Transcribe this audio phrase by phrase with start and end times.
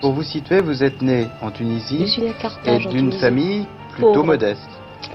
[0.00, 2.86] Pour vous situer, vous êtes né en Tunisie Je suis née à et Carthage.
[2.88, 4.26] d'une famille plutôt Pauvre.
[4.26, 4.68] modeste.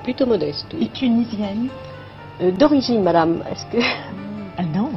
[0.04, 0.68] Plutôt modeste.
[0.74, 0.86] oui.
[0.86, 1.68] Et tunisienne
[2.42, 3.44] Euh, D'origine, madame.
[3.52, 3.82] Est-ce que.
[4.58, 4.90] Ah non,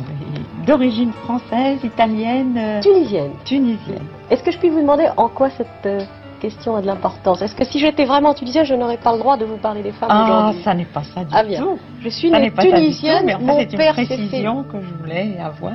[0.66, 3.30] d'origine française, italienne, euh, Tunisienne.
[3.44, 4.04] tunisienne.
[4.30, 6.00] Est-ce que je puis vous demander en quoi cette euh,
[6.40, 7.40] question a de l'importance?
[7.42, 9.92] Est-ce que si j'étais vraiment tunisienne, je n'aurais pas le droit de vous parler des
[9.92, 10.62] femmes Ah, aujourd'hui?
[10.62, 11.60] ça n'est pas ça du Ah, bien.
[11.62, 11.78] tout.
[12.02, 13.22] Je suis Ça née pas ça du tout, tunisienne.
[13.26, 15.72] mais Mon c'est une précision que je voulais avoir.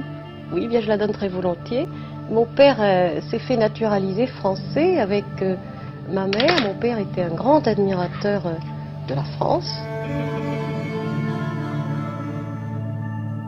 [0.53, 1.87] Oui, bien je la donne très volontiers.
[2.31, 5.57] Mon père euh, s'est fait naturaliser français avec euh,
[6.09, 6.61] ma mère.
[6.63, 8.53] Mon père était un grand admirateur euh,
[9.09, 9.69] de la France.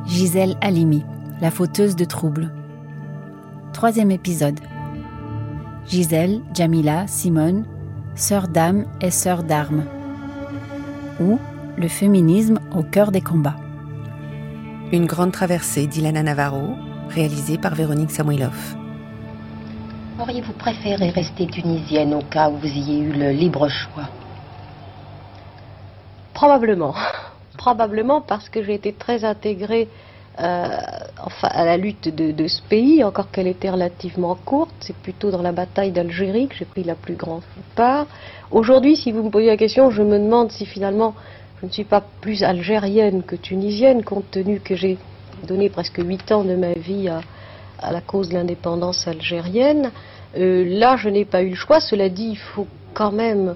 [0.06, 1.06] Gisèle Halimi,
[1.40, 2.52] la fauteuse de troubles.
[3.72, 4.60] Troisième épisode.
[5.88, 7.64] Gisèle, Jamila, Simone,
[8.16, 9.86] sœur d'âme et sœur d'armes.
[11.22, 11.40] Ou
[11.78, 13.56] le féminisme au cœur des combats.
[14.92, 16.76] Une grande traversée d'Ilana Navarro,
[17.14, 18.76] réalisée par Véronique Samuilov.
[20.20, 24.10] Auriez-vous préféré rester tunisienne au cas où vous ayez eu le libre choix?
[26.34, 26.94] Probablement.
[27.58, 29.88] Probablement parce que j'ai été très intégrée
[30.40, 30.68] euh,
[31.24, 34.74] enfin, à la lutte de, de ce pays, encore qu'elle était relativement courte.
[34.80, 37.44] C'est plutôt dans la bataille d'Algérie que j'ai pris la plus grande
[37.76, 38.08] part.
[38.50, 41.14] Aujourd'hui, si vous me posez la question, je me demande si finalement
[41.62, 44.98] je ne suis pas plus algérienne que tunisienne, compte tenu que j'ai
[45.44, 47.22] donné presque huit ans de ma vie à,
[47.80, 49.92] à la cause de l'indépendance algérienne.
[50.38, 51.80] Euh, là, je n'ai pas eu le choix.
[51.80, 53.56] Cela dit, il faut quand même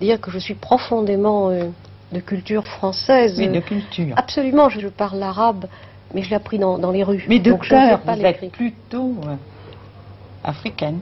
[0.00, 1.64] dire que je suis profondément euh,
[2.12, 3.36] de culture française.
[3.38, 4.14] Mais de culture.
[4.16, 5.66] Absolument, je, je parle l'arabe,
[6.14, 7.24] mais je l'ai appris dans, dans les rues.
[7.28, 9.34] Mais de Donc je cœur, fais pas vous êtes plutôt euh,
[10.44, 11.00] africaine.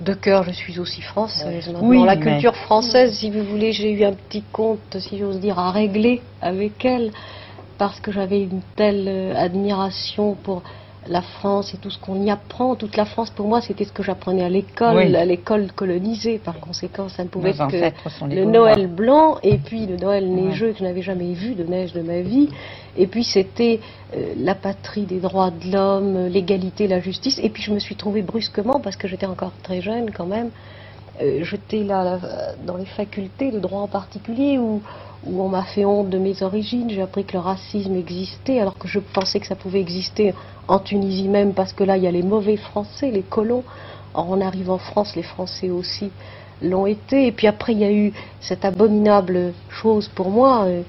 [0.00, 1.66] De cœur, je suis aussi française.
[1.66, 1.86] maintenant.
[1.86, 5.40] Oui, la mais- culture française, si vous voulez, j'ai eu un petit compte, si j'ose
[5.40, 7.10] dire, à régler avec elle,
[7.80, 10.62] parce que j'avais une telle euh, admiration pour
[11.08, 12.74] la France et tout ce qu'on y apprend.
[12.74, 15.16] Toute la France, pour moi, c'était ce que j'apprenais à l'école, Oui.
[15.16, 16.38] à l'école colonisée.
[16.38, 18.44] Par conséquent, ça ne pouvait Nos être que le.
[18.44, 20.42] Noël blanc et puis le Noël Ouais.
[20.42, 22.50] neigeux que je n'avais jamais vu de neige de ma vie.
[22.98, 23.80] Et puis c'était
[24.14, 27.40] euh, la patrie des droits de l'homme, l'égalité, la justice.
[27.42, 30.50] Et puis je me suis trouvée brusquement, parce que j'étais encore très jeune quand même,
[31.22, 32.18] euh, j'étais là, là,
[32.66, 34.82] dans les facultés de droit en particulier où,
[35.26, 36.90] où on m'a fait honte de mes origines.
[36.90, 40.34] J'ai appris que le racisme existait alors que je pensais que ça pouvait exister
[40.68, 43.64] en Tunisie même parce que là il y a les mauvais Français, les colons.
[44.14, 46.10] Or on arrive en France, les Français aussi
[46.62, 47.26] l'ont été.
[47.26, 50.82] Et puis après il y a eu cette abominable chose pour moi euh,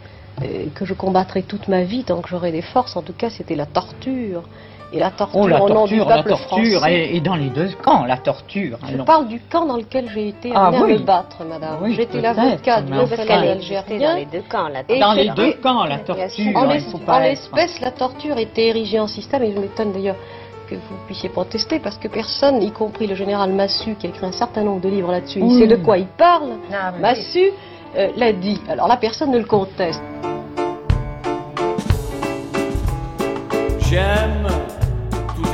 [0.44, 2.96] euh, que je combattrai toute ma vie tant que j'aurai des forces.
[2.96, 4.44] En tout cas c'était la torture.
[4.94, 6.94] Et la torture Oh, la au nom du torture, la peuple torture, français.
[6.94, 8.78] et, et dans les deux camps, la torture.
[8.92, 10.92] Je parle du camp dans lequel j'ai été Ah amenée oui.
[10.96, 11.78] à me battre, madame.
[11.82, 14.10] Oui, J'étais l'avocat du algérien.
[14.10, 16.26] dans les deux camps, la Et Dans les deux camps, la torture.
[16.56, 20.18] En être- l'espèce, la torture était érigée en système, et je m'étonne d'ailleurs
[20.70, 24.26] que vous puissiez protester, parce que personne, y compris le général Massu, qui a écrit
[24.26, 27.02] un certain nombre de livres là-dessus, il sait de quoi il parle, Ah, oui.
[27.02, 27.52] Massu
[27.98, 28.60] euh, l'a dit.
[28.70, 30.02] Alors là, personne ne le conteste.
[33.90, 34.41] J'aime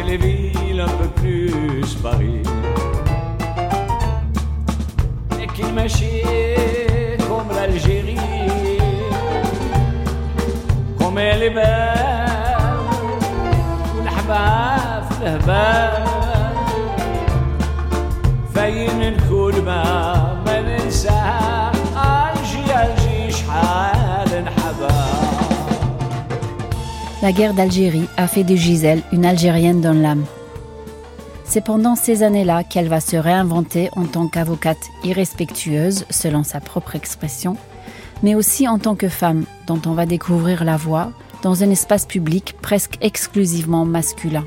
[0.07, 2.43] les villes, un peu plus Paris.
[5.43, 8.17] Et qu'il mâchait comme l'Algérie,
[10.99, 12.03] comme elle est belle,
[13.99, 15.96] والحباب في الهبال
[27.24, 30.24] La guerre d'Algérie a fait de Gisèle une Algérienne dans l'âme.
[31.46, 36.96] C'est pendant ces années-là qu'elle va se réinventer en tant qu'avocate irrespectueuse, selon sa propre
[36.96, 37.58] expression,
[38.22, 41.10] mais aussi en tant que femme, dont on va découvrir la voix
[41.42, 44.46] dans un espace public presque exclusivement masculin.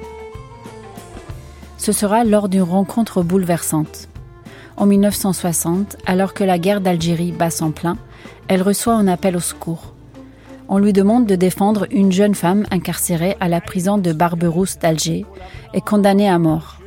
[1.76, 4.08] Ce sera lors d'une rencontre bouleversante.
[4.76, 7.96] En 1960, alors que la guerre d'Algérie bat son plein,
[8.46, 9.89] elle reçoit un appel au secours
[10.72, 15.26] on lui demande de défendre une jeune femme incarcérée à la prison de Barberousse d'Alger
[15.74, 16.78] et condamnée à mort.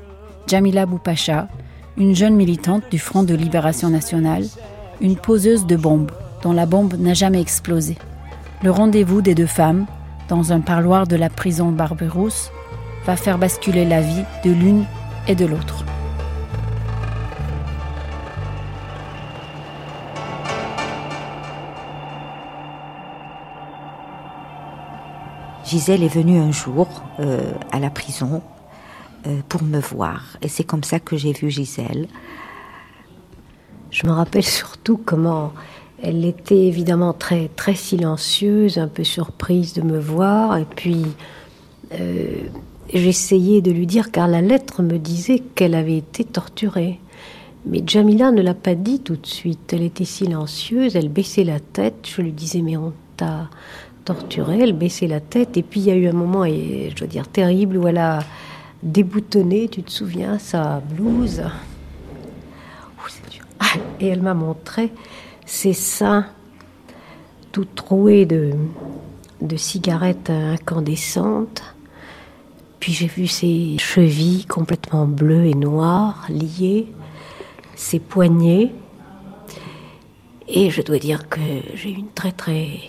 [0.48, 1.50] Jamila Boupacha,
[1.98, 4.46] une jeune militante du Front de Libération Nationale,
[5.02, 6.12] une poseuse de bombes
[6.44, 7.98] dont la bombe n'a jamais explosé.
[8.64, 9.86] Le rendez-vous des deux femmes,
[10.30, 12.52] dans un parloir de la prison Barberousse,
[13.06, 14.86] va faire basculer la vie de l'une
[15.28, 15.84] et de l'autre.
[25.66, 26.88] Gisèle est venue un jour
[27.20, 28.42] euh, à la prison
[29.28, 30.38] euh, pour me voir.
[30.42, 32.08] Et c'est comme ça que j'ai vu Gisèle.
[33.90, 35.54] Je me rappelle surtout comment
[36.02, 40.58] elle était évidemment très, très silencieuse, un peu surprise de me voir.
[40.58, 41.06] Et puis,
[41.94, 42.28] euh,
[42.94, 47.00] j'essayais de lui dire, car la lettre me disait qu'elle avait été torturée.
[47.66, 49.72] Mais Jamila ne l'a pas dit tout de suite.
[49.72, 51.96] Elle était silencieuse, elle baissait la tête.
[52.04, 53.50] Je lui disais, mais on t'a
[54.04, 54.60] torturée.
[54.60, 55.58] Elle baissait la tête.
[55.58, 57.98] Et puis il y a eu un moment, et, je dois dire, terrible, où elle
[57.98, 58.20] a
[58.82, 61.44] déboutonné, tu te souviens, sa blouse.
[64.00, 64.92] Et elle m'a montré
[65.46, 66.28] ses seins
[67.52, 68.52] tout troués de,
[69.42, 71.64] de cigarettes incandescentes.
[72.80, 76.88] Puis j'ai vu ses chevilles complètement bleues et noires, liées,
[77.76, 78.72] ses poignets.
[80.48, 81.40] Et je dois dire que
[81.76, 82.80] j'ai eu une très très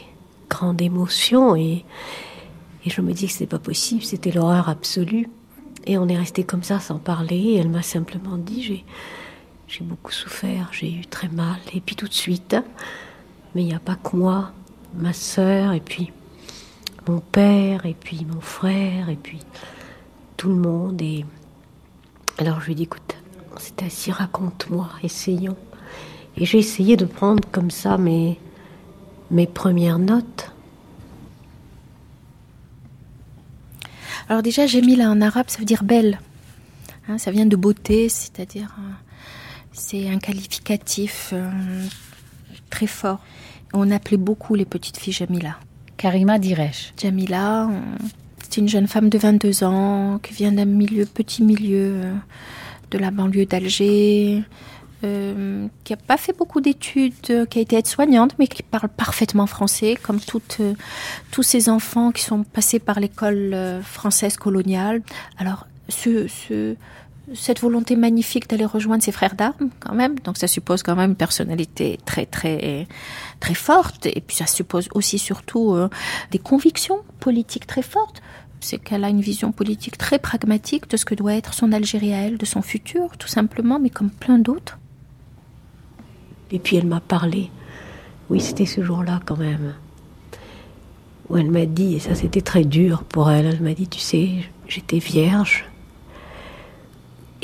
[0.54, 1.84] grande émotion et,
[2.84, 5.28] et je me dis que c'est pas possible, c'était l'horreur absolue.
[5.86, 7.58] Et on est resté comme ça sans parler.
[7.60, 8.84] Elle m'a simplement dit j'ai
[9.66, 11.58] j'ai beaucoup souffert, j'ai eu très mal.
[11.74, 12.56] Et puis tout de suite,
[13.54, 14.52] mais il n'y a pas que moi,
[14.94, 16.12] ma sœur, et puis
[17.08, 19.40] mon père, et puis mon frère, et puis
[20.36, 21.00] tout le monde.
[21.02, 21.24] Et
[22.38, 23.16] alors je lui ai dit, écoute,
[23.54, 25.56] on s'est assis, raconte-moi, essayons.
[26.36, 28.38] Et j'ai essayé de prendre comme ça mes,
[29.30, 30.52] mes premières notes.
[34.28, 36.18] Alors déjà, j'ai mis là en arabe, ça veut dire belle.
[37.08, 38.92] Hein, ça vient de beauté, c'est-à-dire euh,
[39.72, 41.50] c'est un qualificatif euh,
[42.70, 43.20] très fort.
[43.74, 45.56] On appelait beaucoup les petites filles Jamila.
[45.96, 46.94] Karima Diresh.
[47.00, 47.68] Jamila,
[48.42, 52.14] c'est une jeune femme de 22 ans qui vient d'un milieu, petit milieu euh,
[52.90, 54.42] de la banlieue d'Alger,
[55.04, 59.46] euh, qui n'a pas fait beaucoup d'études, qui a été aide-soignante, mais qui parle parfaitement
[59.46, 60.60] français, comme toutes,
[61.30, 65.02] tous ces enfants qui sont passés par l'école française coloniale.
[65.38, 66.76] Alors, ce, ce,
[67.32, 70.18] cette volonté magnifique d'aller rejoindre ses frères d'armes, quand même.
[70.20, 72.86] Donc ça suppose quand même une personnalité très très
[73.40, 75.88] très forte, et puis ça suppose aussi surtout euh,
[76.30, 78.20] des convictions politiques très fortes.
[78.60, 82.14] C'est qu'elle a une vision politique très pragmatique de ce que doit être son Algérie
[82.14, 84.78] à elle, de son futur, tout simplement, mais comme plein d'autres.
[86.54, 87.50] Et puis elle m'a parlé.
[88.30, 89.74] Oui, c'était ce jour-là quand même.
[91.28, 93.98] Où elle m'a dit, et ça c'était très dur pour elle, elle m'a dit, tu
[93.98, 94.30] sais,
[94.68, 95.66] j'étais vierge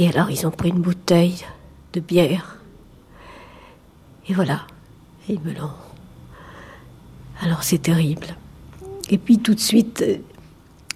[0.01, 1.45] et alors ils ont pris une bouteille
[1.93, 2.57] de bière.
[4.29, 4.62] Et voilà,
[5.29, 5.75] ils me l'ont.
[7.43, 8.29] Alors c'est terrible.
[9.11, 10.03] Et puis tout de suite,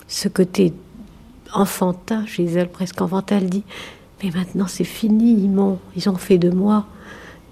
[0.08, 0.72] ce côté
[1.52, 3.64] enfantin chez elle, presque enfantin, elle dit
[4.22, 6.86] Mais maintenant c'est fini, ils m'ont, ils ont fait de moi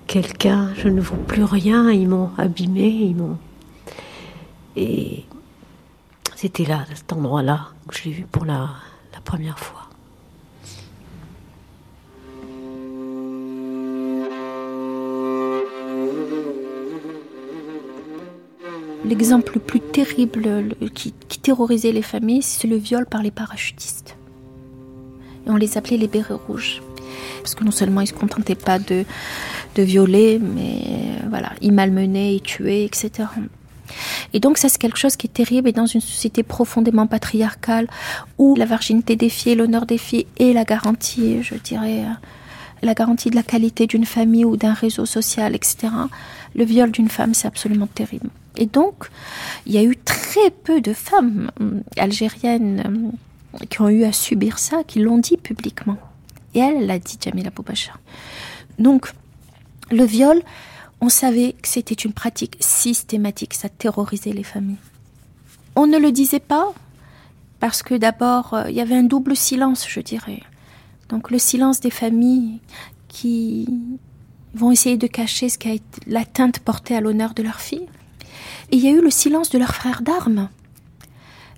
[0.07, 3.39] quelqu'un, je ne vaux plus rien, ils m'ont abîmé, ils m'ont.
[4.77, 5.25] Et
[6.37, 8.71] c'était là, à cet endroit-là, que je l'ai vu pour la,
[9.13, 9.83] la première fois.
[19.05, 21.13] L'exemple le plus terrible qui,
[21.43, 24.17] terrorisait les familles, c'est le viol par les parachutistes.
[25.45, 26.81] Et on les appelait les bérets rouges.
[27.43, 29.05] Parce que non seulement ils ne se contentaient pas de,
[29.75, 30.83] de violer, mais
[31.29, 33.29] voilà, ils malmenaient, ils tuaient, etc.
[34.33, 37.89] Et donc ça c'est quelque chose qui est terrible et dans une société profondément patriarcale
[38.39, 42.05] où la virginité des filles, l'honneur des filles et la garantie, je dirais,
[42.83, 45.89] la garantie de la qualité d'une famille ou d'un réseau social, etc.
[46.55, 48.29] Le viol d'une femme c'est absolument terrible.
[48.57, 49.09] Et donc,
[49.67, 53.13] il y a eu très peu de femmes euh, algériennes
[53.55, 55.97] euh, qui ont eu à subir ça, qui l'ont dit publiquement.
[56.55, 57.93] Et elle l'a dit, Jamila Boubacha.
[58.79, 59.13] Donc,
[59.91, 60.43] le viol,
[61.01, 64.77] on savait que c'était une pratique systématique, ça terrorisait les familles.
[65.75, 66.73] On ne le disait pas
[67.61, 70.43] parce que d'abord, euh, il y avait un double silence, je dirais.
[71.09, 72.61] Donc le silence des familles
[73.09, 73.69] qui
[74.55, 75.71] vont essayer de cacher ce qu'a
[76.07, 77.87] l'atteinte portée à l'honneur de leur fille.
[78.71, 80.49] Et il y a eu le silence de leurs frères d'armes,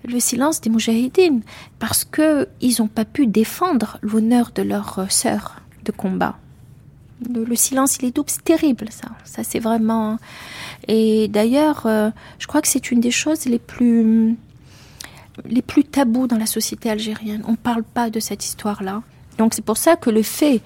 [0.04, 1.42] le silence des Moujahidines,
[1.78, 6.36] parce qu'ils n'ont pas pu défendre l'honneur de leur euh, sœur de combat.
[7.32, 9.08] Le, silence, il est double, c'est terrible, ça.
[9.24, 10.18] Ça, c'est vraiment.
[10.88, 14.36] Et d'ailleurs, euh, je crois que c'est une des choses les plus
[15.46, 17.42] les plus tabous dans la société algérienne.
[17.46, 19.02] On ne parle pas de cette histoire-là.
[19.38, 20.60] Donc c'est pour ça que le fait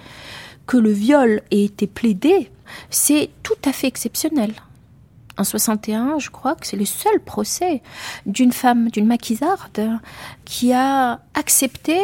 [0.67, 2.51] que le viol ait été plaidé,
[2.91, 4.53] c'est tout à fait exceptionnel
[5.39, 7.83] en 61, je crois que c'est le seul procès
[8.27, 9.99] d'une femme, d'une maquisarde,
[10.45, 11.99] qui a accepté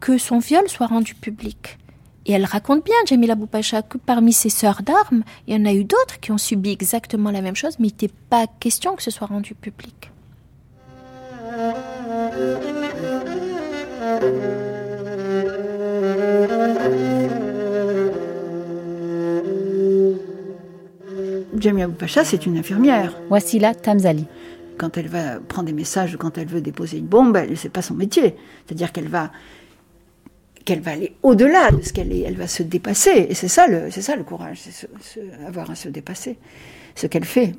[0.00, 1.78] que son viol soit rendu public.
[2.26, 5.72] Et elle raconte bien, Jamila Boupacha, que parmi ses sœurs d'armes, il y en a
[5.72, 9.02] eu d'autres qui ont subi exactement la même chose, mais il n'était pas question que
[9.02, 10.10] ce soit rendu public.
[21.60, 23.18] Jamia Boupacha, c'est une infirmière.
[23.28, 24.26] Wassila Tamzali.
[24.78, 27.68] quand elle va prendre des messages ou quand elle veut déposer une bombe, elle c'est
[27.68, 28.34] pas son métier.
[28.66, 29.30] C'est-à-dire qu'elle va
[30.64, 33.26] qu'elle va aller au-delà de ce qu'elle est, elle va se dépasser.
[33.28, 34.88] Et c'est ça le, c'est ça le courage, c'est
[35.46, 36.38] avoir à se dépasser.
[36.94, 37.54] Ce qu'elle fait.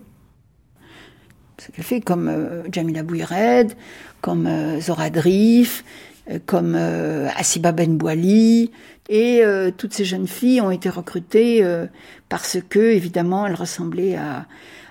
[1.58, 3.74] Ce qu'elle fait comme euh, Jamila Bouired,
[4.22, 5.84] comme euh, Zora Drif,
[6.32, 8.72] euh, comme Asiba Ben Bouali.
[9.10, 9.44] Et
[9.76, 11.66] toutes ces jeunes filles ont été recrutées
[12.30, 14.46] parce que, évidemment, elles ressemblaient à,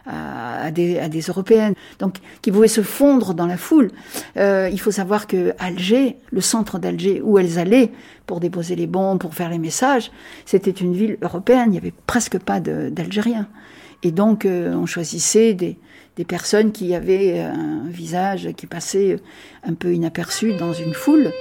[0.07, 3.91] à, des, à, des, européennes, donc qui pouvaient se fondre dans la foule.
[4.37, 7.93] Euh, il faut savoir que Alger, le centre d'Alger où elles allaient
[8.27, 10.11] pour déposer les bombes, pour faire les messages,
[10.47, 11.65] c'était une ville européenne.
[11.69, 13.49] Il n'y avait presque pas d'Algériens.
[14.03, 15.79] Et donc euh, on choisissait des,
[16.21, 19.17] des personnes qui avaient un visage qui passait
[19.67, 21.33] un peu inaperçu dans une foule.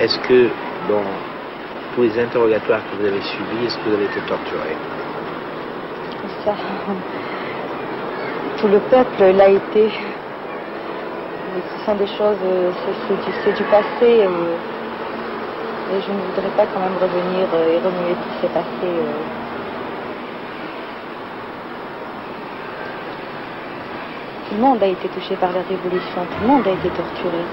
[0.00, 0.63] Est-ce que
[1.94, 4.74] tous les interrogatoires que vous avez suivis, est-ce que vous avez été torturé
[6.44, 6.54] Ça,
[8.58, 9.90] tout le peuple l'a été.
[11.78, 12.36] Ce sont des choses,
[13.44, 14.24] c'est du, passé.
[14.24, 14.56] Euh,
[15.92, 18.66] et je ne voudrais pas quand même revenir euh, et remuer tout ce passé.
[18.82, 19.12] Euh.
[24.48, 27.44] Tout le monde a été touché par la révolution, tout le monde a été torturé.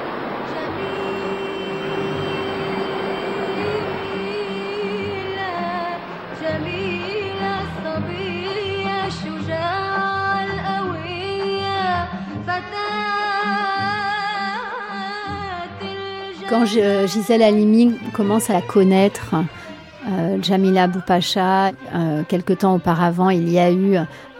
[16.52, 19.36] Quand Gisèle Halimi commence à connaître,
[20.06, 23.96] euh, Jamila Boupacha, euh, quelque temps auparavant, il y a eu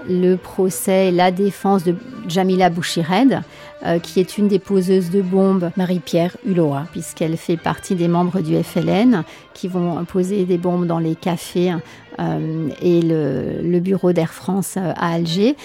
[0.10, 1.96] le procès, la défense de
[2.28, 3.44] Jamila Bouchired,
[3.86, 8.42] euh, qui est une des poseuses de bombes, Marie-Pierre Hulot, puisqu'elle fait partie des membres
[8.42, 11.72] du FLN, qui vont poser des bombes dans les cafés
[12.20, 15.56] euh, et le, bureau d'Air France euh, à Alger.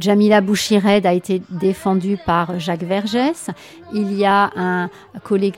[0.00, 3.50] Jamila Bouchired a été défendue par Jacques Vergès.
[3.92, 4.88] Il y a un,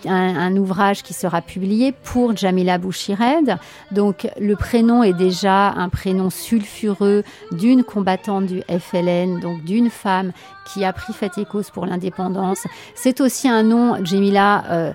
[0.07, 3.59] un, ouvrage qui sera publié pour Jamila Bouchired.
[3.93, 10.33] Donc le prénom est déjà un prénom sulfureux d'une combattante du FLN, donc d'une femme
[10.73, 11.13] qui a pris
[11.51, 12.67] cause pour l'indépendance.
[12.95, 14.93] C'est aussi un nom, Jemila, euh,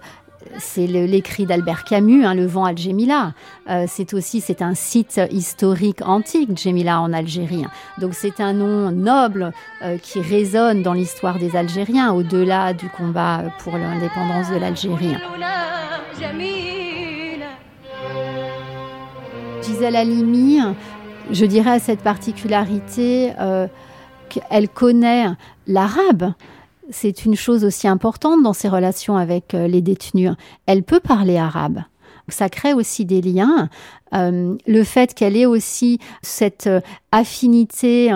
[0.59, 3.33] c'est l'écrit d'Albert Camus, hein, Le vent Al-Jemila.
[3.69, 7.65] Euh, c'est aussi c'est un site historique antique, Jemila en Algérie.
[7.99, 13.43] Donc c'est un nom noble euh, qui résonne dans l'histoire des Algériens, au-delà du combat
[13.59, 15.15] pour l'indépendance de l'Algérie.
[19.61, 20.59] Gisèle Halimi,
[21.31, 23.31] je dirais à cette particularité
[24.29, 25.27] qu'elle connaît
[25.67, 26.33] l'arabe.
[26.89, 30.31] C'est une chose aussi importante dans ses relations avec euh, les détenus.
[30.65, 31.83] Elle peut parler arabe.
[32.27, 33.69] Ça crée aussi des liens.
[34.13, 38.11] Euh, le fait qu'elle ait aussi cette euh, affinité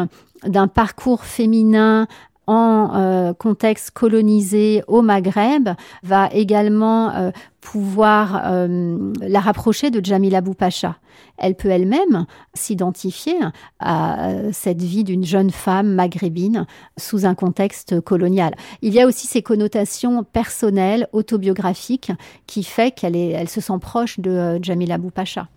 [0.46, 2.08] d'un parcours féminin
[2.50, 5.70] en contexte colonisé au Maghreb
[6.04, 10.96] va également pouvoir la rapprocher de Jamila Boupacha
[11.40, 13.36] elle peut elle-même s'identifier
[13.80, 16.66] à cette vie d'une jeune femme maghrébine
[16.98, 18.54] sous un contexte colonial.
[18.82, 22.12] Il y a aussi ces connotations personnelles, autobiographiques,
[22.46, 25.48] qui fait qu'elle elle se sent proche de euh, Jamila Boupacha.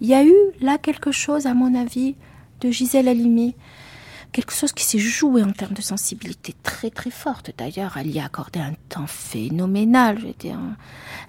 [0.00, 2.14] Il y a eu là quelque chose, à mon avis,
[2.60, 3.54] de Gisèle Halimi
[4.32, 7.52] quelque chose qui s'est joué en termes de sensibilité très très forte.
[7.56, 10.18] D'ailleurs, elle y a accordé un temps phénoménal.
[10.20, 10.48] Je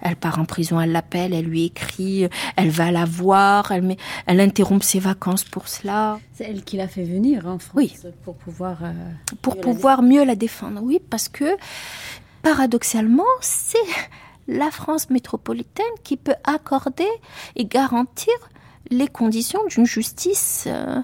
[0.02, 3.96] Elle part en prison, elle l'appelle, elle lui écrit, elle va la voir, elle, met,
[4.26, 6.18] elle interrompt ses vacances pour cela.
[6.34, 7.96] C'est elle qui l'a fait venir en France oui.
[8.24, 8.92] pour pouvoir euh,
[9.42, 10.80] pour mieux pouvoir la mieux la défendre.
[10.82, 11.56] Oui, parce que
[12.42, 13.78] paradoxalement, c'est
[14.48, 17.08] la France métropolitaine qui peut accorder
[17.56, 18.34] et garantir
[18.90, 20.64] les conditions d'une justice.
[20.66, 21.00] Euh,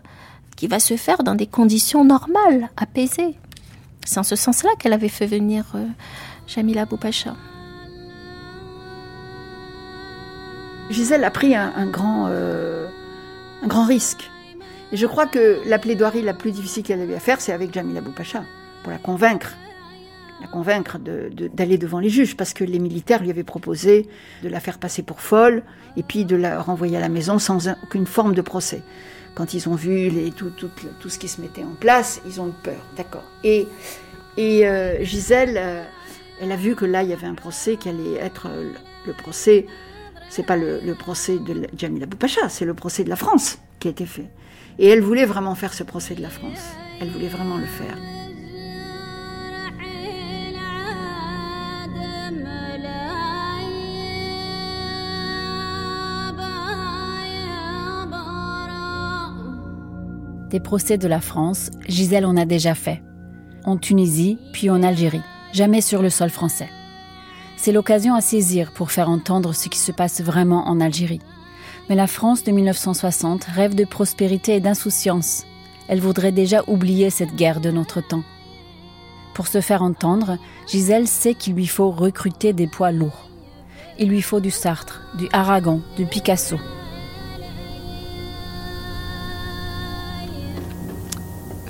[0.56, 3.34] qui va se faire dans des conditions normales, apaisées.
[4.04, 5.84] C'est en ce sens-là qu'elle avait fait venir euh,
[6.46, 7.36] Jamila Boupacha.
[10.90, 12.86] Gisèle a pris un, grand, euh,
[13.62, 14.30] un grand risque.
[14.92, 17.74] Et je crois que la plaidoirie la plus difficile qu'elle avait à faire, c'est avec
[17.74, 18.44] Jamila Boupacha,
[18.82, 19.54] pour la convaincre
[20.40, 24.08] la convaincre d'aller devant les juges, parce que les militaires lui avaient proposé
[24.42, 25.62] de la faire passer pour folle
[25.96, 28.82] et puis de la renvoyer à la maison sans aucune forme de procès
[29.36, 32.48] quand ils ont vu tout, tout, tout, ce qui se mettait en place, ils ont
[32.48, 33.24] eu peur, d'accord.
[33.44, 33.68] Et,
[34.38, 35.84] et euh, Gisèle, euh,
[36.40, 38.48] elle a vu que là, il y avait un procès qui allait être
[39.06, 39.66] le, procès
[40.30, 43.88] C'est pas le, le procès de Jamila Boupacha, c'est le procès de la France qui
[43.88, 44.30] a été fait.
[44.78, 46.62] Et elle voulait vraiment faire ce procès de la France.
[47.02, 48.15] Elle voulait vraiment le faire.
[60.50, 63.02] Des procès de la France, Gisèle en a déjà fait.
[63.64, 65.22] En Tunisie, puis en Algérie.
[65.52, 66.68] Jamais sur le sol français.
[67.56, 71.20] C'est l'occasion à saisir pour faire entendre ce qui se passe vraiment en Algérie.
[71.88, 75.44] Mais la France de 1960 rêve de prospérité et d'insouciance.
[75.88, 78.24] Elle voudrait déjà oublier cette guerre de notre temps.
[79.34, 80.38] Pour se faire entendre,
[80.68, 83.28] Gisèle sait qu'il lui faut recruter des poids lourds.
[83.98, 86.58] Il lui faut du Sartre, du Aragon, du Picasso.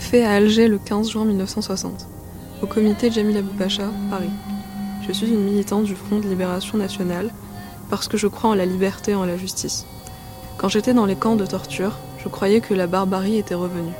[0.06, 2.06] Fait à Alger le 15 juin 1960,
[2.62, 3.44] au comité Jamil
[4.08, 4.30] Paris.
[5.04, 7.30] Je suis une militante du Front de Libération Nationale
[7.90, 9.84] parce que je crois en la liberté et en la justice.
[10.58, 13.94] Quand j'étais dans les camps de torture, je croyais que la barbarie était revenue.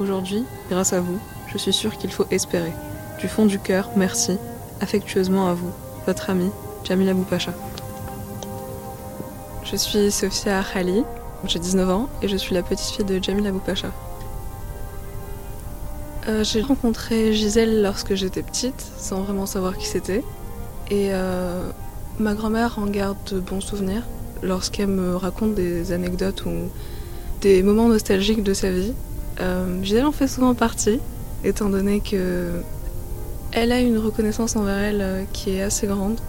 [0.00, 1.18] Aujourd'hui, grâce à vous,
[1.52, 2.72] je suis sûre qu'il faut espérer.
[3.18, 4.38] Du fond du cœur, merci,
[4.80, 5.72] affectueusement à vous,
[6.06, 6.50] votre amie,
[6.84, 7.52] Jamila Boupacha.
[9.64, 11.04] Je suis Sophia Khali,
[11.44, 13.90] j'ai 19 ans et je suis la petite fille de Jamila Boupacha.
[16.28, 20.22] Euh, j'ai rencontré Gisèle lorsque j'étais petite, sans vraiment savoir qui c'était.
[20.90, 21.70] Et euh,
[22.18, 24.02] ma grand-mère en garde de bons souvenirs
[24.42, 26.52] lorsqu'elle me raconte des anecdotes ou
[27.40, 28.92] des moments nostalgiques de sa vie.
[29.40, 31.00] Euh, Gisèle en fait souvent partie,
[31.44, 32.50] étant donné que
[33.52, 36.20] elle a une reconnaissance envers elle qui est assez grande.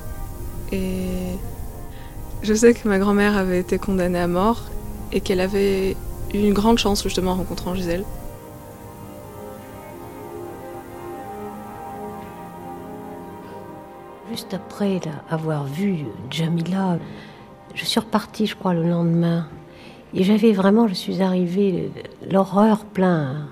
[0.71, 1.07] Et
[2.43, 4.63] je sais que ma grand-mère avait été condamnée à mort
[5.11, 5.97] et qu'elle avait
[6.33, 8.05] eu une grande chance justement en rencontrant Gisèle.
[14.41, 15.97] Juste après avoir vu
[16.31, 16.97] Jamila,
[17.75, 19.47] je suis repartie, je crois, le lendemain.
[20.15, 21.91] Et j'avais vraiment, je suis arrivée,
[22.27, 23.49] l'horreur plein,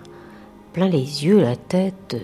[0.74, 2.18] plein les yeux, la tête.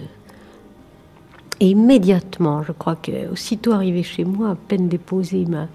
[1.60, 5.68] Et immédiatement, je crois que aussitôt arrivé chez moi, à peine déposé ma,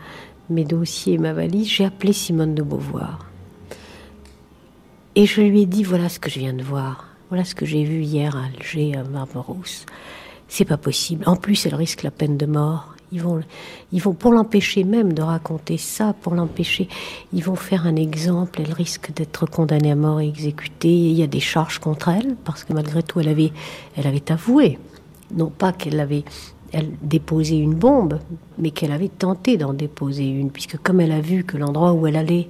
[0.49, 3.21] mes dossiers, ma valise, j'ai appelé Simone de Beauvoir.
[5.15, 7.67] Et je lui ai dit voilà ce que je viens de voir, voilà ce que
[7.67, 9.87] j'ai vu hier à Alger, à Barbarousse
[10.51, 11.25] c'est pas possible.
[11.27, 12.95] En plus, elle risque la peine de mort.
[13.13, 13.41] Ils vont,
[13.93, 16.89] ils vont pour l'empêcher même de raconter ça, pour l'empêcher,
[17.33, 18.61] ils vont faire un exemple.
[18.61, 20.89] Elle risque d'être condamnée à mort et exécutée.
[20.89, 23.53] Il y a des charges contre elle parce que malgré tout, elle avait,
[23.97, 24.79] elle avait avoué,
[25.35, 26.25] non pas qu'elle avait
[26.73, 28.21] elle déposé une bombe,
[28.59, 32.07] mais qu'elle avait tenté d'en déposer une, puisque comme elle a vu que l'endroit où
[32.07, 32.49] elle allait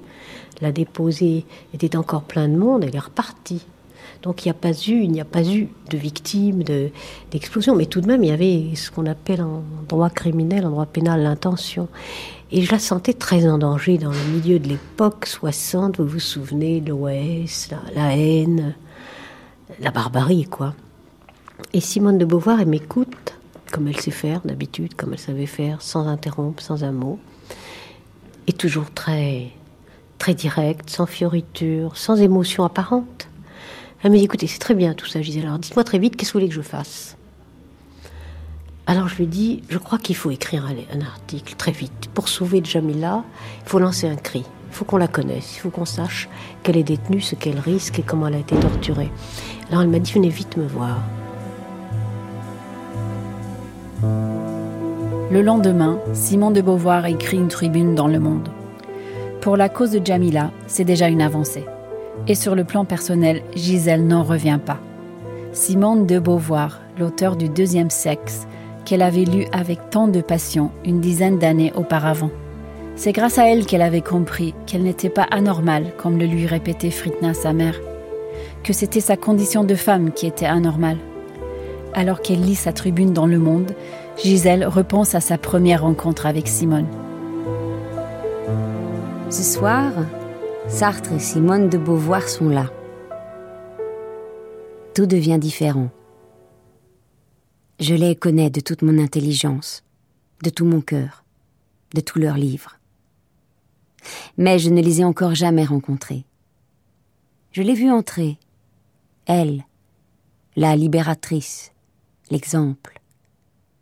[0.61, 3.65] la déposer était encore plein de monde, elle est repartie.
[4.23, 6.63] Donc il n'y a pas eu, de victimes,
[7.31, 10.71] d'explosion, mais tout de même il y avait ce qu'on appelle en droit criminel, en
[10.71, 11.89] droit pénal, l'intention.
[12.53, 16.21] Et je la sentais très en danger dans le milieu de l'époque 60, vous vous
[16.21, 18.75] souvenez, l'Ouest, la, la haine,
[19.81, 20.75] la barbarie, quoi.
[21.73, 23.35] Et Simone de Beauvoir, elle m'écoute,
[23.71, 27.19] comme elle sait faire d'habitude, comme elle savait faire, sans interrompre, sans un mot,
[28.47, 29.51] et toujours très,
[30.19, 33.30] très directe, sans fioriture, sans émotion apparente.
[34.03, 35.45] Elle me dit, écoutez, c'est très bien tout ça, Gisèle.
[35.45, 37.17] Alors dites-moi très vite, qu'est-ce que vous voulez que je fasse?
[38.87, 42.09] Alors je lui dis, je crois qu'il faut écrire un, article très vite.
[42.15, 43.25] Pour sauver Jamila,
[43.65, 44.45] il faut lancer un cri.
[44.71, 46.29] Il faut qu'on la connaisse, il faut qu'on sache
[46.63, 49.11] qu'elle est détenue, ce qu'elle risque et comment elle a été torturée.
[49.69, 50.99] Alors elle m'a dit, venez vite me voir.
[55.31, 58.49] Le lendemain, Simon de Beauvoir écrit une tribune dans Le Monde.
[59.41, 61.65] Pour la cause de Jamila, c'est déjà une avancée.
[62.29, 64.79] Et sur le plan personnel, Gisèle n'en revient pas.
[65.53, 68.47] Simone de Beauvoir, l'auteur du deuxième sexe,
[68.85, 72.31] qu'elle avait lu avec tant de passion une dizaine d'années auparavant.
[72.97, 76.91] C'est grâce à elle qu'elle avait compris qu'elle n'était pas anormale, comme le lui répétait
[76.91, 77.81] Fritna, sa mère,
[78.63, 80.99] que c'était sa condition de femme qui était anormale.
[81.95, 83.73] Alors qu'elle lit sa tribune dans Le Monde,
[84.23, 86.87] Gisèle repense à sa première rencontre avec Simone.
[89.31, 89.93] Ce soir,
[90.71, 92.71] Sartre et Simone de Beauvoir sont là.
[94.95, 95.91] Tout devient différent.
[97.81, 99.83] Je les connais de toute mon intelligence,
[100.45, 101.25] de tout mon cœur,
[101.95, 102.79] de tous leurs livres.
[104.39, 106.25] Mais je ne les ai encore jamais rencontrés.
[107.51, 108.39] Je l'ai vue entrer,
[109.27, 109.65] elle,
[110.55, 111.73] la libératrice,
[112.31, 113.01] l'exemple,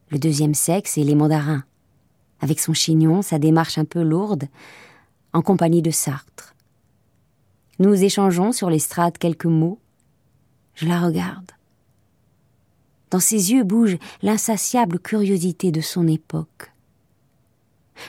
[0.09, 1.65] le deuxième sexe et les mandarins,
[2.41, 4.49] avec son chignon, sa démarche un peu lourde,
[5.35, 6.38] en compagnie de Sartre.
[7.81, 9.79] Nous échangeons sur l'estrade quelques mots.
[10.75, 11.53] Je la regarde.
[13.11, 16.73] Dans ses yeux bouge l'insatiable curiosité de son époque.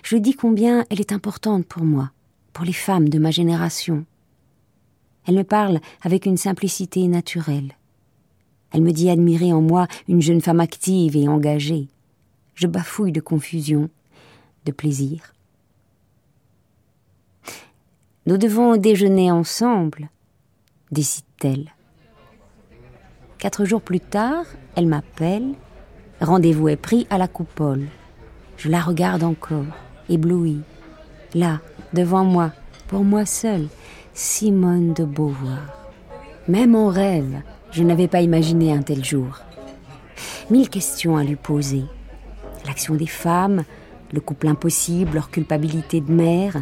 [0.04, 2.12] Je dis combien elle est importante pour moi,
[2.52, 4.06] pour les femmes de ma génération.
[5.28, 7.76] Elle me parle avec une simplicité naturelle.
[8.72, 11.88] Elle me dit admirer en moi une jeune femme active et engagée.
[12.56, 13.90] Je bafouille de confusion,
[14.66, 15.34] de plaisir.
[18.26, 20.10] Nous devons déjeuner ensemble,
[20.92, 21.74] décide-t-elle.
[23.38, 25.54] Quatre jours plus tard, elle m'appelle.
[26.20, 27.88] Rendez-vous est pris à la coupole.
[28.58, 29.66] Je la regarde encore,
[30.10, 30.62] éblouie.
[31.34, 31.62] Là,
[31.94, 32.52] devant moi,
[32.88, 33.68] pour moi seule,
[34.14, 35.80] Simone de Beauvoir.
[36.50, 39.40] Même en rêve, je n'avais pas imaginé un tel jour.
[40.50, 41.86] Mille questions à lui poser.
[42.66, 43.64] L'action des femmes,
[44.12, 46.62] le couple impossible, leur culpabilité de mère.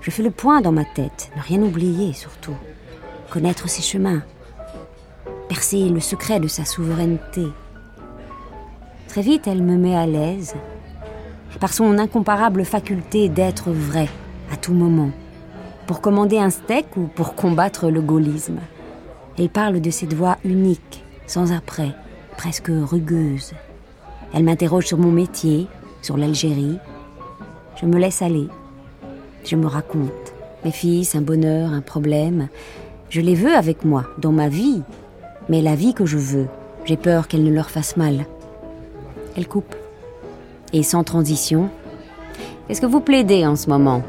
[0.00, 2.56] Je fais le point dans ma tête, ne rien oublier surtout.
[3.30, 4.22] Connaître ses chemins.
[5.48, 7.44] Percer le secret de sa souveraineté.
[9.08, 10.54] Très vite, elle me met à l'aise,
[11.58, 14.08] par son incomparable faculté d'être vrai
[14.52, 15.10] à tout moment,
[15.86, 18.60] pour commander un steak ou pour combattre le gaullisme.
[19.38, 21.90] Elle parle de cette voix unique, sans après,
[22.36, 23.52] presque rugueuse.
[24.32, 25.66] Elle m'interroge sur mon métier,
[26.02, 26.78] sur l'Algérie.
[27.80, 28.48] Je me laisse aller.
[29.44, 30.10] Je me raconte.
[30.64, 32.48] Mes fils, un bonheur, un problème.
[33.08, 34.82] Je les veux avec moi, dans ma vie.
[35.48, 36.46] Mais la vie que je veux,
[36.84, 38.26] j'ai peur qu'elle ne leur fasse mal.
[39.36, 39.74] Elle coupe.
[40.72, 41.70] Et sans transition,
[42.68, 44.02] qu'est-ce que vous plaidez en ce moment?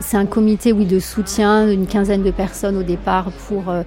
[0.00, 3.82] C'est un comité oui, de soutien d'une quinzaine de personnes au départ pour euh,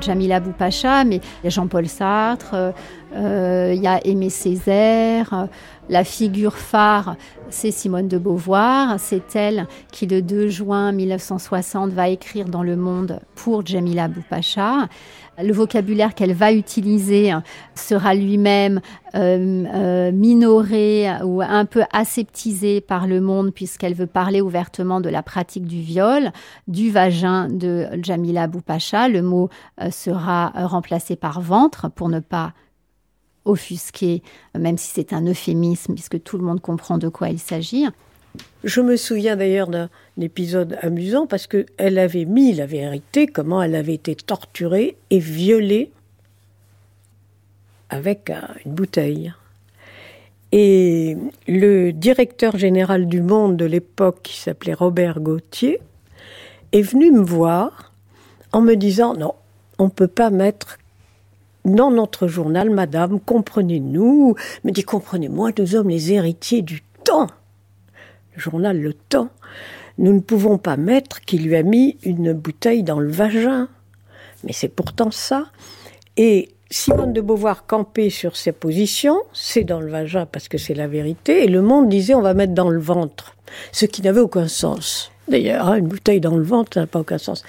[0.00, 2.54] Jamila Boupacha, mais il y a Jean-Paul Sartre,
[3.14, 5.48] euh, il y a Aimé Césaire,
[5.88, 7.16] la figure phare,
[7.50, 9.00] c'est Simone de Beauvoir.
[9.00, 14.88] C'est elle qui, le 2 juin 1960, va écrire dans Le Monde pour Jamila Boupacha.
[15.42, 17.32] Le vocabulaire qu'elle va utiliser
[17.74, 18.80] sera lui-même
[19.14, 25.08] euh, euh, minoré ou un peu aseptisé par le monde puisqu'elle veut parler ouvertement de
[25.08, 26.30] la pratique du viol,
[26.68, 29.08] du vagin de Jamila Boupacha.
[29.08, 29.48] Le mot
[29.80, 32.52] euh, sera remplacé par ventre pour ne pas
[33.44, 34.22] offusquer,
[34.56, 37.86] même si c'est un euphémisme puisque tout le monde comprend de quoi il s'agit.
[38.62, 39.88] Je me souviens d'ailleurs d'un
[40.20, 45.90] épisode amusant parce qu'elle avait mis la vérité, comment elle avait été torturée et violée
[47.88, 48.30] avec
[48.64, 49.32] une bouteille.
[50.52, 51.16] Et
[51.48, 55.80] le directeur général du Monde de l'époque, qui s'appelait Robert Gauthier,
[56.72, 57.92] est venu me voir
[58.52, 59.34] en me disant non,
[59.78, 60.78] on ne peut pas mettre
[61.64, 64.34] dans notre journal, madame, comprenez-nous.
[64.64, 67.28] Me dit comprenez-moi, nous sommes les héritiers du temps
[68.34, 69.30] le journal Le Temps,
[69.98, 73.68] nous ne pouvons pas mettre qu'il lui a mis une bouteille dans le vagin.
[74.44, 75.46] Mais c'est pourtant ça.
[76.16, 80.74] Et Simone de Beauvoir campait sur ses positions, c'est dans le vagin parce que c'est
[80.74, 83.36] la vérité, et le monde disait on va mettre dans le ventre,
[83.72, 85.10] ce qui n'avait aucun sens.
[85.28, 87.44] D'ailleurs, hein, une bouteille dans le ventre, ça n'a pas aucun sens.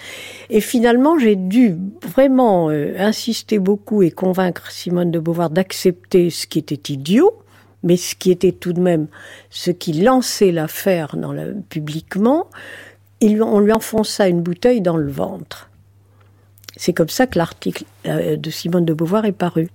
[0.50, 6.48] Et finalement, j'ai dû vraiment euh, insister beaucoup et convaincre Simone de Beauvoir d'accepter ce
[6.48, 7.34] qui était idiot,
[7.84, 9.08] mais ce qui était tout de même
[9.50, 11.16] ce qui lançait l'affaire
[11.70, 12.48] publiquement,
[13.22, 15.70] on lui enfonça une bouteille dans le ventre.
[16.78, 19.70] C'est comme ça que l'article euh, de Simone de Beauvoir est paru.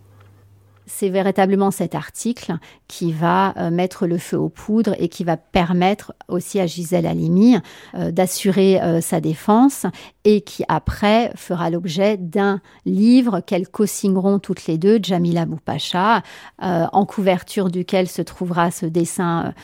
[0.86, 2.54] C'est véritablement cet article
[2.86, 7.06] qui va euh, mettre le feu aux poudres et qui va permettre aussi à Gisèle
[7.06, 7.56] Halimi
[7.94, 9.86] euh, d'assurer euh, sa défense
[10.24, 16.22] et qui après fera l'objet d'un livre qu'elles co-signeront toutes les deux, Jamila Boupacha,
[16.58, 19.54] en couverture duquel se trouvera ce dessin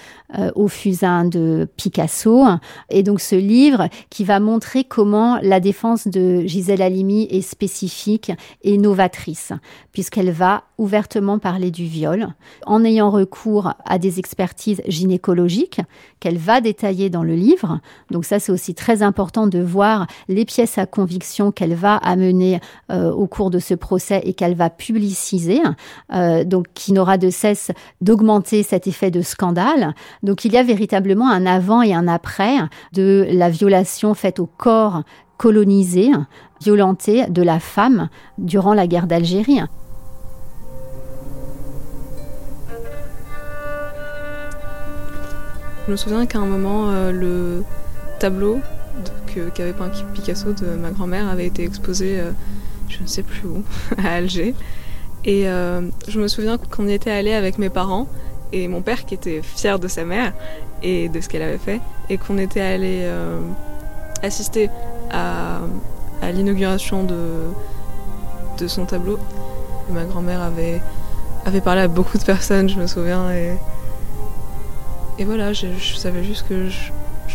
[0.54, 2.46] au fusain de Picasso.
[2.90, 8.30] Et donc ce livre qui va montrer comment la défense de Gisèle Halimi est spécifique
[8.62, 9.52] et novatrice,
[9.90, 12.28] puisqu'elle va ouvertement parler du viol
[12.66, 15.80] en ayant recours à des expertises gynécologiques
[16.20, 17.80] qu'elle va détailler dans le livre.
[18.10, 22.60] Donc ça, c'est aussi très important de voir les pièces à conviction qu'elle va amener
[22.90, 25.60] euh, au cours de ce procès et qu'elle va publiciser,
[26.12, 29.94] euh, donc qui n'aura de cesse d'augmenter cet effet de scandale.
[30.22, 32.56] Donc il y a véritablement un avant et un après
[32.92, 35.02] de la violation faite au corps
[35.38, 36.10] colonisé,
[36.60, 39.60] violenté de la femme durant la guerre d'Algérie.
[45.86, 47.64] Je me souviens qu'à un moment, euh, le
[48.20, 48.60] tableau
[49.54, 52.30] qu'avait peint Picasso de ma grand-mère avait été exposé, euh,
[52.88, 53.64] je ne sais plus où,
[53.98, 54.54] à Alger.
[55.24, 58.06] Et euh, je me souviens qu'on y était allé avec mes parents
[58.52, 60.34] et mon père qui était fier de sa mère
[60.82, 63.08] et de ce qu'elle avait fait, et qu'on était allé
[64.22, 64.68] assister
[65.10, 65.60] à,
[66.32, 69.18] l'inauguration de, son tableau.
[69.90, 73.30] Ma grand-mère avait parlé à beaucoup de personnes, je me souviens.
[75.18, 76.90] Et voilà, je, savais juste que je,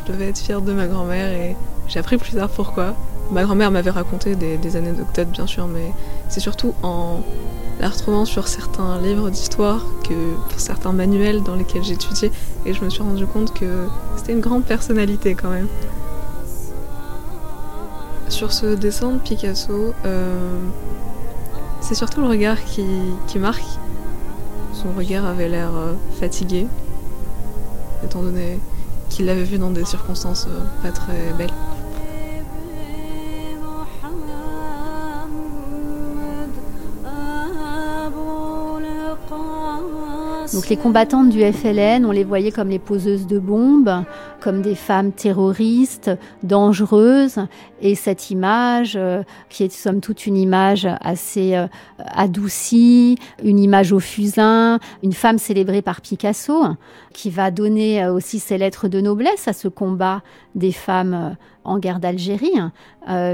[0.05, 1.55] devais être fière de ma grand-mère et
[1.87, 2.95] j'ai appris plus tard pourquoi.
[3.31, 5.91] Ma grand-mère m'avait raconté des, des anecdotes, bien sûr, mais
[6.29, 7.21] c'est surtout en
[7.79, 12.31] la retrouvant sur certains livres d'histoire, que pour certains manuels dans lesquels j'étudiais,
[12.65, 15.67] et je me suis rendu compte que c'était une grande personnalité quand même.
[18.29, 20.59] Sur ce dessin de Picasso, euh,
[21.81, 22.83] c'est surtout le regard qui,
[23.39, 23.63] marque.
[24.73, 26.67] Son regard avait l'air euh, fatigué,
[28.03, 28.59] étant donné
[29.09, 31.53] qu'il l'avait vu dans des circonstances euh, pas très belles.
[40.53, 44.03] Donc les combattantes du FLN, on les voyait comme les poseuses de bombes,
[44.39, 46.11] comme des femmes terroristes,
[46.43, 47.39] dangereuses.
[47.81, 51.67] Et cette image, euh, qui est somme toute une image assez euh,
[51.99, 56.63] adoucie, une image au fusain, une femme célébrée par Picasso,
[57.13, 60.21] qui va donner euh, aussi ses lettres de noblesse à ce combat
[60.55, 62.53] des femmes en guerre d'Algérie,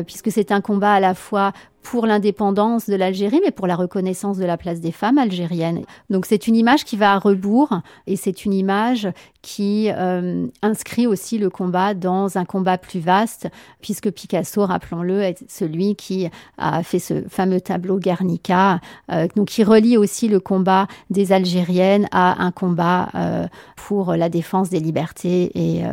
[0.06, 4.38] puisque c'est un combat à la fois pour l'indépendance de l'Algérie, mais pour la reconnaissance
[4.38, 5.84] de la place des femmes algériennes.
[6.10, 9.08] Donc c'est une image qui va à rebours et c'est une image
[9.42, 13.50] qui euh, inscrit aussi le combat dans un combat plus vaste,
[13.82, 18.80] puisque Picasso, rappelons-le, est celui qui a fait ce fameux tableau Guernica,
[19.12, 24.30] euh, donc qui relie aussi le combat des Algériennes à un combat euh, pour la
[24.30, 25.84] défense des libertés et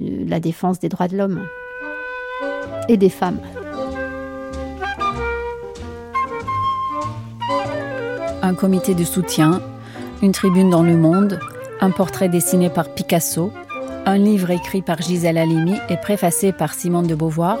[0.00, 1.46] la défense des droits de l'homme
[2.88, 3.38] et des femmes.
[8.46, 9.60] Un comité de soutien,
[10.22, 11.40] une tribune dans le monde,
[11.80, 13.52] un portrait dessiné par Picasso,
[14.06, 17.58] un livre écrit par Gisèle Halimi et préfacé par Simone de Beauvoir,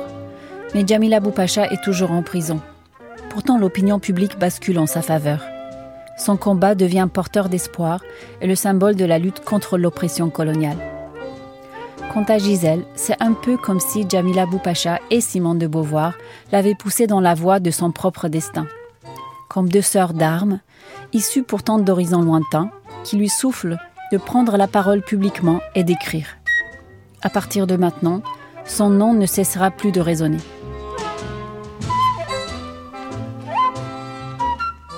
[0.74, 2.60] mais Jamila Boupacha est toujours en prison.
[3.30, 5.44] Pourtant, l'opinion publique bascule en sa faveur.
[6.16, 8.00] Son combat devient porteur d'espoir
[8.40, 10.78] et le symbole de la lutte contre l'oppression coloniale.
[12.14, 16.14] Quant à Gisèle, c'est un peu comme si Jamila Boupacha et Simone de Beauvoir
[16.52, 18.68] l'avaient poussée dans la voie de son propre destin.
[19.48, 20.60] Comme deux sœurs d'armes,
[21.12, 22.70] issu pourtant d'horizons lointains,
[23.04, 23.76] qui lui souffle
[24.12, 26.38] de prendre la parole publiquement et d'écrire.
[27.22, 28.22] À partir de maintenant,
[28.64, 30.38] son nom ne cessera plus de résonner.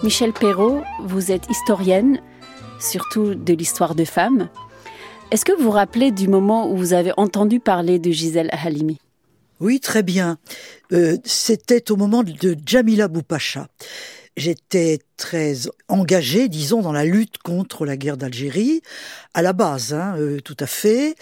[0.03, 2.21] Michel Perrault, vous êtes historienne,
[2.81, 4.49] surtout de l'histoire de femmes.
[5.31, 8.99] Est-ce que vous vous rappelez du moment où vous avez entendu parler de Gisèle Halimi?
[9.61, 10.39] Oui, très bien.
[10.93, 13.67] Euh, c'était au moment de Jamila Boupacha.
[14.39, 15.55] J'étais très
[15.89, 18.83] engagé, disons, dans la lutte contre la guerre d'Algérie,
[19.35, 21.17] à la base, hein, euh, tout à fait.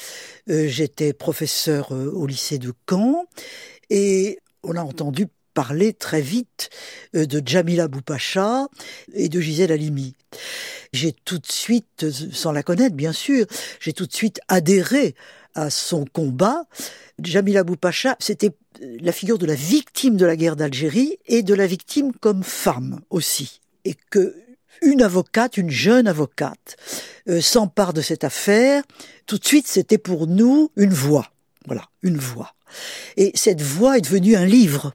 [0.51, 3.25] Euh, j'étais professeur euh, au lycée de Caen
[3.89, 6.69] et on a entendu parler très vite
[7.15, 8.67] de Jamila Boupacha
[9.15, 10.15] et de Gisèle Halimi.
[10.93, 13.47] J'ai tout de suite, sans la connaître bien sûr,
[13.81, 15.15] j'ai tout de suite adhéré
[15.57, 16.65] à son combat.
[17.21, 21.67] Jamila Boupacha, c'était la figure de la victime de la guerre d'Algérie et de la
[21.67, 23.61] victime comme femme aussi.
[23.85, 24.37] Et que
[24.83, 26.77] une avocate, une jeune avocate,
[27.29, 28.83] euh, s'empare de cette affaire,
[29.25, 31.33] tout de suite c'était pour nous une voix.
[31.67, 32.55] Voilà, une voix.
[33.17, 34.93] Et cette voix est devenue un livre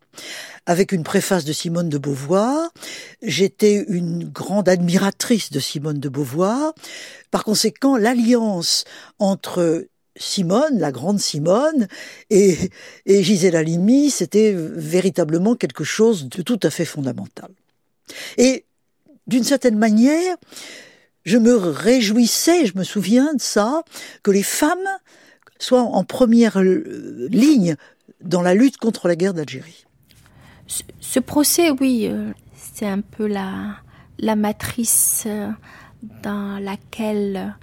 [0.66, 2.70] avec une préface de Simone de Beauvoir.
[3.22, 6.74] J'étais une grande admiratrice de Simone de Beauvoir.
[7.32, 8.84] Par conséquent, l'alliance
[9.18, 11.88] entre Simone, la grande Simone,
[12.30, 12.58] et,
[13.06, 17.50] et Gisèle Halimi, c'était véritablement quelque chose de tout à fait fondamental.
[18.38, 18.66] Et
[19.28, 20.36] d'une certaine manière,
[21.24, 23.84] je me réjouissais, je me souviens de ça,
[24.24, 24.78] que les femmes
[25.60, 27.76] soient en première ligne
[28.22, 29.86] dans la lutte contre la guerre d'Algérie.
[31.00, 33.76] Ce, procès, oui, euh, c'est un peu la,
[34.20, 35.50] la matrice euh,
[36.24, 37.56] dans laquelle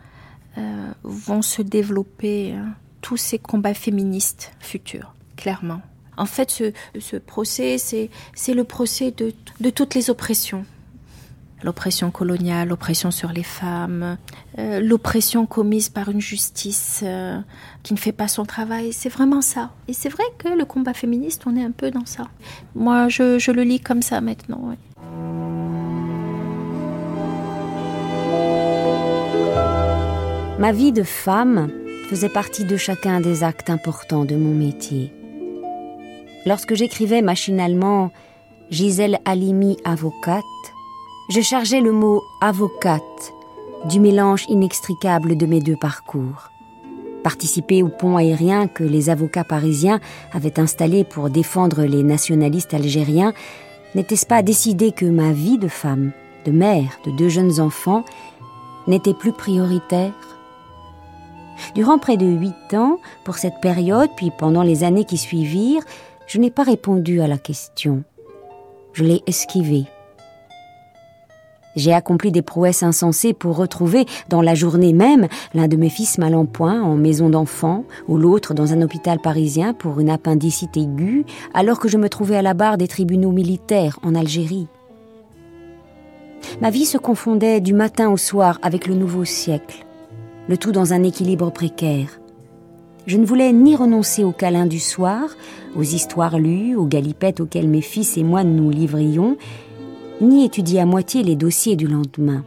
[0.58, 2.62] euh, vont se développer euh,
[3.00, 5.80] tous ces combats féministes futurs, clairement.
[6.16, 6.50] En fait,
[6.98, 9.32] ce, procès, c'est le procès de,
[9.70, 10.64] toutes les oppressions.
[11.62, 14.16] L'oppression coloniale, l'oppression sur les femmes,
[14.58, 17.04] euh, l'oppression commise par une justice
[17.84, 18.92] qui ne fait pas son travail.
[18.92, 19.70] C'est vraiment ça.
[19.86, 22.28] Et c'est vrai que le combat féministe, on est un peu dans ça.
[22.74, 24.76] Moi, je, le lis comme ça maintenant.
[30.58, 31.70] Ma vie de femme
[32.10, 35.12] faisait partie de chacun des actes importants de mon métier.
[36.46, 38.10] Lorsque j'écrivais machinalement
[38.68, 40.42] Gisèle Halimi avocate,
[41.30, 43.32] je chargeais le mot avocate
[43.88, 46.50] du mélange inextricable de mes deux parcours.
[47.22, 50.00] Participer au pont aérien que les avocats parisiens
[50.32, 53.32] avaient installé pour défendre les nationalistes algériens,
[53.94, 56.10] n'était-ce pas décider que ma vie de femme
[56.44, 58.04] de mère de deux jeunes enfants,
[58.88, 60.37] n'était plus prioritaire?
[61.74, 65.82] Durant près de huit ans, pour cette période, puis pendant les années qui suivirent,
[66.26, 68.02] je n'ai pas répondu à la question.
[68.92, 69.86] Je l'ai esquivée.
[71.76, 76.18] J'ai accompli des prouesses insensées pour retrouver, dans la journée même, l'un de mes fils
[76.18, 80.76] mal en point en maison d'enfants, ou l'autre dans un hôpital parisien pour une appendicite
[80.76, 84.66] aiguë, alors que je me trouvais à la barre des tribunaux militaires en Algérie.
[86.60, 89.86] Ma vie se confondait du matin au soir avec le nouveau siècle,
[90.48, 92.20] le tout dans un équilibre précaire.
[93.06, 95.30] Je ne voulais ni renoncer aux câlins du soir,
[95.76, 99.36] aux histoires lues, aux galipettes auxquelles mes fils et moi nous livrions,
[100.20, 102.44] ni étudier à moitié les dossiers du lendemain.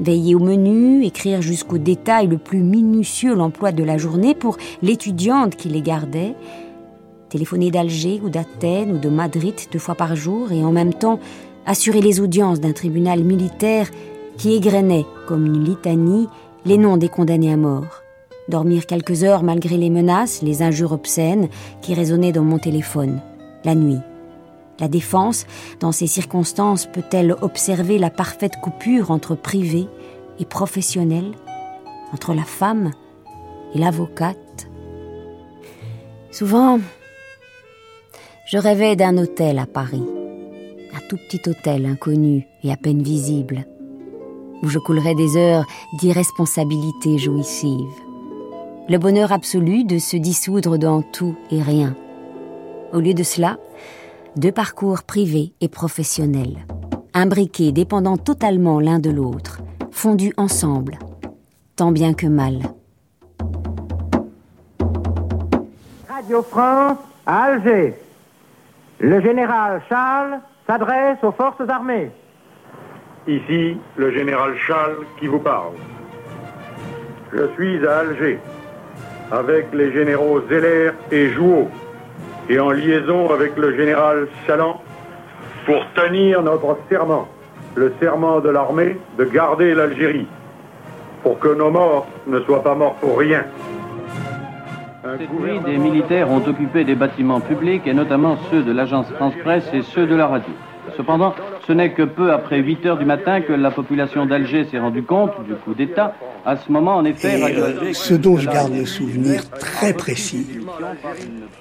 [0.00, 5.56] Veiller au menu, écrire jusqu'au détail le plus minutieux l'emploi de la journée pour l'étudiante
[5.56, 6.34] qui les gardait,
[7.30, 11.18] téléphoner d'Alger ou d'Athènes ou de Madrid deux fois par jour et en même temps
[11.64, 13.90] assurer les audiences d'un tribunal militaire
[14.36, 16.28] qui égrenait, comme une litanie,
[16.66, 18.02] les noms des condamnés à mort.
[18.48, 21.48] Dormir quelques heures malgré les menaces, les injures obscènes
[21.80, 23.20] qui résonnaient dans mon téléphone,
[23.64, 24.00] la nuit.
[24.80, 25.46] La défense,
[25.80, 29.86] dans ces circonstances, peut-elle observer la parfaite coupure entre privé
[30.40, 31.32] et professionnel,
[32.12, 32.90] entre la femme
[33.74, 34.68] et l'avocate?
[36.32, 36.80] Souvent,
[38.48, 40.04] je rêvais d'un hôtel à Paris,
[40.92, 43.66] un tout petit hôtel inconnu et à peine visible,
[44.62, 45.66] où je coulerais des heures
[45.98, 47.92] d'irresponsabilité jouissive.
[48.88, 51.96] Le bonheur absolu de se dissoudre dans tout et rien.
[52.92, 53.58] Au lieu de cela,
[54.36, 56.66] deux parcours privés et professionnels,
[57.14, 60.98] imbriqués, dépendant totalement l'un de l'autre, fondus ensemble,
[61.74, 62.60] tant bien que mal.
[66.08, 67.94] Radio France Alger.
[68.98, 72.10] Le général Charles s'adresse aux forces armées.
[73.28, 75.72] Ici, le général Charles qui vous parle.
[77.32, 78.38] Je suis à Alger,
[79.32, 81.68] avec les généraux Zeller et Jouot,
[82.48, 84.80] et en liaison avec le général Salan
[85.64, 87.26] pour tenir notre serment,
[87.74, 90.28] le serment de l'armée de garder l'Algérie,
[91.24, 93.44] pour que nos morts ne soient pas morts pour rien.
[95.18, 99.68] Cette nuit, des militaires ont occupé des bâtiments publics et notamment ceux de l'agence France-Presse
[99.72, 100.52] et ceux de la radio.
[100.96, 101.34] Cependant,
[101.66, 105.02] ce n'est que peu après 8 heures du matin que la population d'Alger s'est rendue
[105.02, 106.14] compte du coup d'État.
[106.44, 110.46] À ce moment, en effet, Et, euh, ce dont je garde le souvenir très précis,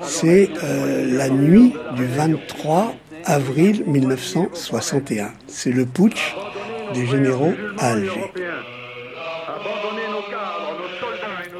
[0.01, 2.93] c'est euh, la nuit du 23
[3.25, 5.31] avril 1961.
[5.47, 6.35] C'est le putsch
[6.93, 8.31] des généraux à Alger.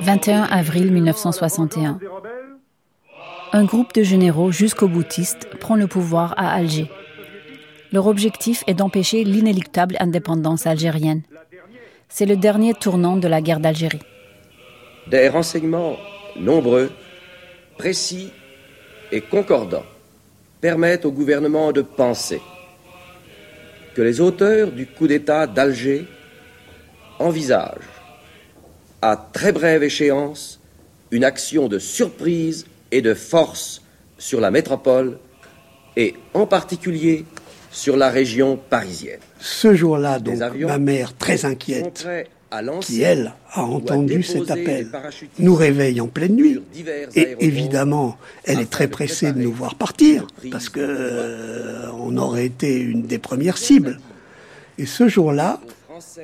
[0.01, 1.99] 21 avril 1961.
[3.53, 6.89] Un groupe de généraux jusqu'au boutiste prend le pouvoir à Alger.
[7.91, 11.23] Leur objectif est d'empêcher l'inéluctable indépendance algérienne.
[12.09, 14.01] C'est le dernier tournant de la guerre d'Algérie.
[15.07, 15.97] Des renseignements
[16.37, 16.91] nombreux,
[17.77, 18.31] précis
[19.11, 19.85] et concordants
[20.61, 22.41] permettent au gouvernement de penser
[23.93, 26.05] que les auteurs du coup d'État d'Alger
[27.19, 27.95] envisagent
[29.01, 30.59] à très brève échéance
[31.11, 33.81] une action de surprise et de force
[34.17, 35.19] sur la métropole
[35.95, 37.25] et en particulier
[37.75, 39.19] sur la région parisienne.
[39.37, 42.07] Ce jour-là, donc, ma mère, très inquiète,
[42.79, 44.87] qui, elle, a entendu cet appel,
[45.39, 46.61] nous réveille en pleine nuit.
[47.15, 52.45] Et évidemment, elle est très pressée de nous voir partir, parce que euh, on aurait
[52.45, 53.99] été une des premières cibles.
[54.77, 55.59] Et ce jour-là,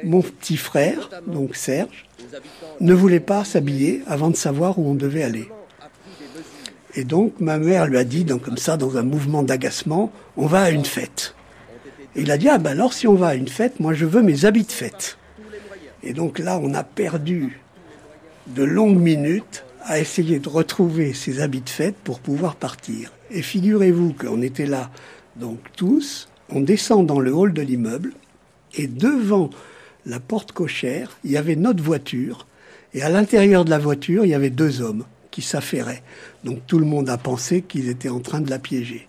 [0.06, 2.06] mon petit frère, donc Serge,
[2.80, 5.50] ne voulait pas s'habiller avant de savoir où on devait aller.
[6.96, 10.46] Et donc ma mère lui a dit, donc, comme ça, dans un mouvement d'agacement, on
[10.46, 11.36] va à une fête.
[12.16, 14.06] Et il a dit, ah ben alors si on va à une fête, moi je
[14.06, 15.18] veux mes habits de fête.
[16.04, 17.60] Et donc là, on a perdu
[18.48, 23.12] de longues minutes à essayer de retrouver ses habits de fête pour pouvoir partir.
[23.30, 24.92] Et figurez-vous qu'on était là,
[25.36, 28.14] donc tous, on descend dans le hall de l'immeuble,
[28.76, 29.50] et devant
[30.06, 32.48] la porte cochère, il y avait notre voiture,
[32.94, 36.04] et à l'intérieur de la voiture, il y avait deux hommes qui s'affairaient.
[36.44, 39.08] Donc tout le monde a pensé qu'ils étaient en train de la piéger.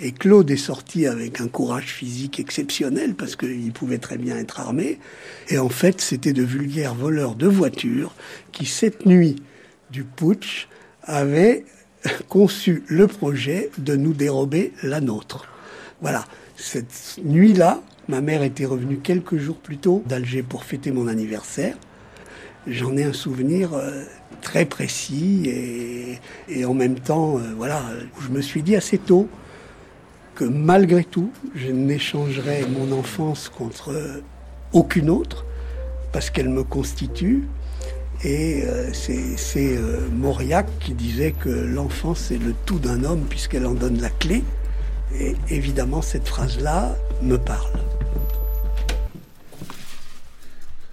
[0.00, 4.60] Et Claude est sorti avec un courage physique exceptionnel parce qu'il pouvait très bien être
[4.60, 5.00] armé.
[5.48, 8.14] Et en fait, c'était de vulgaires voleurs de voitures
[8.52, 9.36] qui, cette nuit
[9.90, 10.68] du putsch,
[11.02, 11.64] avaient
[12.28, 15.46] conçu le projet de nous dérober la nôtre.
[16.00, 16.24] Voilà.
[16.56, 21.76] Cette nuit-là, ma mère était revenue quelques jours plus tôt d'Alger pour fêter mon anniversaire.
[22.66, 24.02] J'en ai un souvenir euh,
[24.42, 26.18] très précis
[26.48, 27.82] et, en même temps, euh, voilà,
[28.20, 29.28] je me suis dit assez tôt,
[30.38, 34.22] que malgré tout, je n'échangerai mon enfance contre
[34.72, 35.44] aucune autre,
[36.12, 37.42] parce qu'elle me constitue.
[38.22, 43.66] Et euh, c'est euh, Mauriac qui disait que l'enfance c'est le tout d'un homme puisqu'elle
[43.66, 44.44] en donne la clé.
[45.18, 47.72] Et évidemment, cette phrase-là me parle.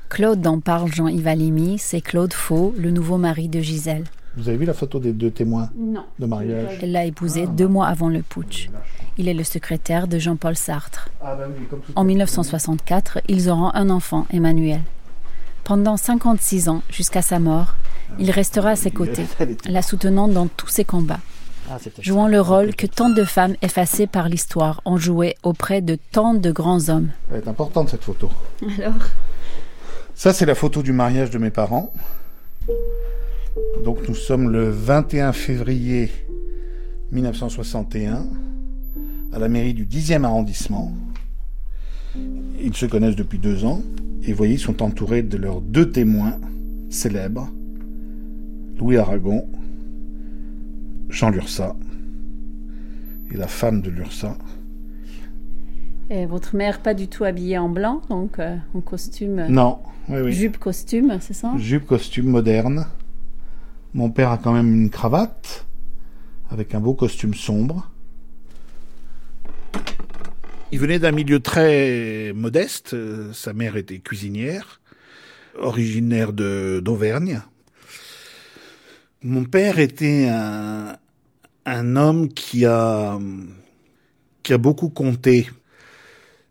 [0.10, 4.06] Claude dont parle Jean-Yves c'est Claude Faux, le nouveau mari de Gisèle.
[4.38, 5.70] Vous avez vu la photo des deux témoins
[6.20, 8.70] de mariage Elle l'a épousé deux mois avant le putsch.
[9.18, 11.10] Il est le secrétaire de Jean-Paul Sartre.
[11.22, 11.48] Ah, bah
[11.96, 14.82] en 1964, ils auront un enfant, Emmanuel.
[15.64, 17.76] Pendant 56 ans, jusqu'à sa mort,
[18.20, 19.26] il restera à ses côtés,
[19.66, 21.22] la soutenant dans tous ses combats,
[21.72, 25.98] Ah, jouant le rôle que tant de femmes effacées par l'histoire ont joué auprès de
[26.12, 27.10] tant de grands hommes.
[27.32, 28.30] Elle est importante cette photo.
[28.80, 28.94] Alors?
[30.14, 31.92] Ça, c'est la photo du mariage de mes parents.
[33.84, 36.10] Donc nous sommes le 21 février
[37.12, 38.26] 1961
[39.32, 40.92] à la mairie du 10e arrondissement.
[42.62, 43.82] Ils se connaissent depuis deux ans
[44.24, 46.38] et vous voyez, ils sont entourés de leurs deux témoins
[46.90, 47.50] célèbres,
[48.80, 49.48] Louis Aragon,
[51.10, 51.76] Jean Lursa
[53.32, 54.38] et la femme de Lursa.
[56.10, 59.48] Et votre mère pas du tout habillée en blanc, donc euh, en costume.
[59.50, 59.80] Non,
[60.10, 60.34] oui, oui.
[60.34, 61.54] Jupe costume, c'est ça?
[61.58, 62.86] Jupe costume moderne.
[63.96, 65.66] Mon père a quand même une cravate
[66.50, 67.90] avec un beau costume sombre.
[70.74, 72.94] Il venait d'un milieu très modeste.
[73.32, 74.82] Sa mère était cuisinière,
[75.58, 77.40] originaire de d'Auvergne.
[79.24, 83.18] Mon père était un, homme qui a
[84.44, 85.50] qui a beaucoup compté.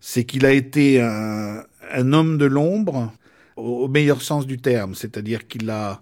[0.00, 3.12] C'est qu'il a été un, un homme de l'ombre
[3.56, 6.00] au, au meilleur sens du terme, c'est-à-dire qu'il a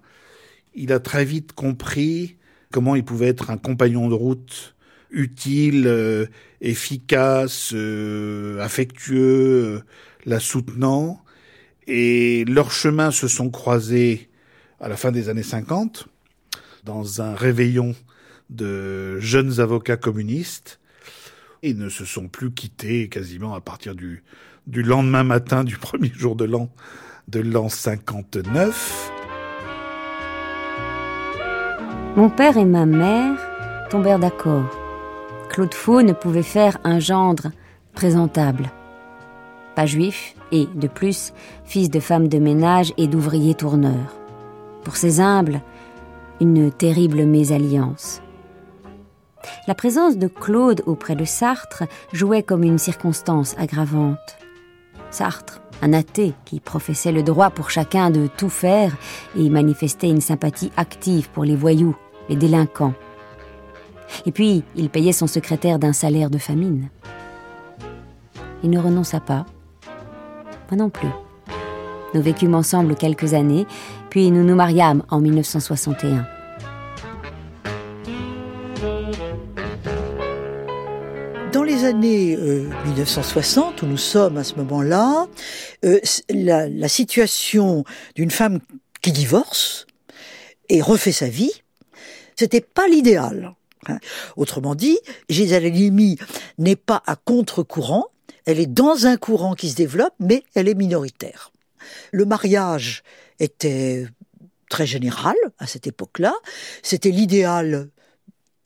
[0.74, 2.36] il a très vite compris
[2.70, 4.74] comment il pouvait être un compagnon de route
[5.10, 6.26] utile, euh,
[6.60, 9.80] efficace, euh, affectueux, euh,
[10.24, 11.22] la soutenant.
[11.86, 14.30] Et leurs chemins se sont croisés
[14.80, 16.08] à la fin des années 50
[16.84, 17.94] dans un réveillon
[18.50, 20.80] de jeunes avocats communistes.
[21.62, 24.24] Ils ne se sont plus quittés quasiment à partir du,
[24.66, 26.70] du lendemain matin du premier jour de l'an
[27.28, 29.11] de l'an 59.
[32.14, 33.38] Mon père et ma mère
[33.88, 34.68] tombèrent d'accord.
[35.48, 37.52] Claude Faux ne pouvait faire un gendre
[37.94, 38.70] présentable.
[39.74, 41.32] Pas juif et, de plus,
[41.64, 44.14] fils de femme de ménage et d'ouvrier tourneur.
[44.84, 45.62] Pour ces humbles,
[46.38, 48.20] une terrible mésalliance.
[49.66, 54.18] La présence de Claude auprès de Sartre jouait comme une circonstance aggravante.
[55.10, 58.96] Sartre, un athée qui professait le droit pour chacun de tout faire
[59.36, 61.96] et manifestait une sympathie active pour les voyous,
[62.28, 62.94] les délinquants.
[64.26, 66.88] Et puis, il payait son secrétaire d'un salaire de famine.
[68.62, 69.46] Il ne renonça pas.
[70.70, 71.08] Moi non plus.
[72.14, 73.66] Nous vécûmes ensemble quelques années,
[74.10, 76.26] puis nous nous mariâmes en 1961.
[81.52, 85.26] Dans les années euh, 1960, où nous sommes à ce moment-là,
[85.84, 86.00] euh,
[86.30, 88.60] la situation d'une femme
[89.02, 89.86] qui divorce
[90.68, 91.61] et refait sa vie,
[92.36, 93.54] c'était pas l'idéal.
[93.88, 93.98] hein.
[94.36, 96.18] Autrement dit, Gisèle Halimi
[96.58, 98.06] n'est pas à contre-courant,
[98.44, 101.52] elle est dans un courant qui se développe, mais elle est minoritaire.
[102.12, 103.02] Le mariage
[103.38, 104.06] était
[104.70, 106.34] très général à cette époque-là,
[106.82, 107.90] c'était l'idéal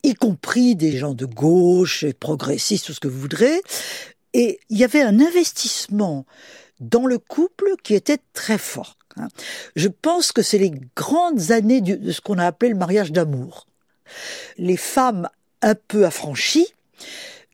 [0.07, 3.61] y compris des gens de gauche, et progressistes, tout ce que vous voudrez.
[4.33, 6.27] Et il y avait un investissement
[6.81, 8.97] dans le couple qui était très fort.
[9.17, 9.29] Hein.
[9.75, 13.67] Je pense que c'est les grandes années de ce qu'on a appelé le mariage d'amour.
[14.59, 15.29] Les femmes
[15.63, 16.69] un peu affranchies,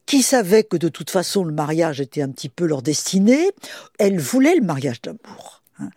[0.06, 3.50] qui savaient que de toute façon le mariage était un petit peu leur destinée,
[3.98, 5.62] elles voulaient le mariage d'amour.
[5.78, 5.90] hein.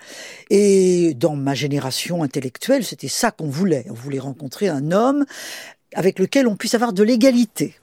[0.49, 3.85] Et dans ma génération intellectuelle, c'était ça qu'on voulait.
[3.89, 5.25] On voulait rencontrer un homme
[5.93, 7.75] avec lequel on puisse avoir de l'égalité.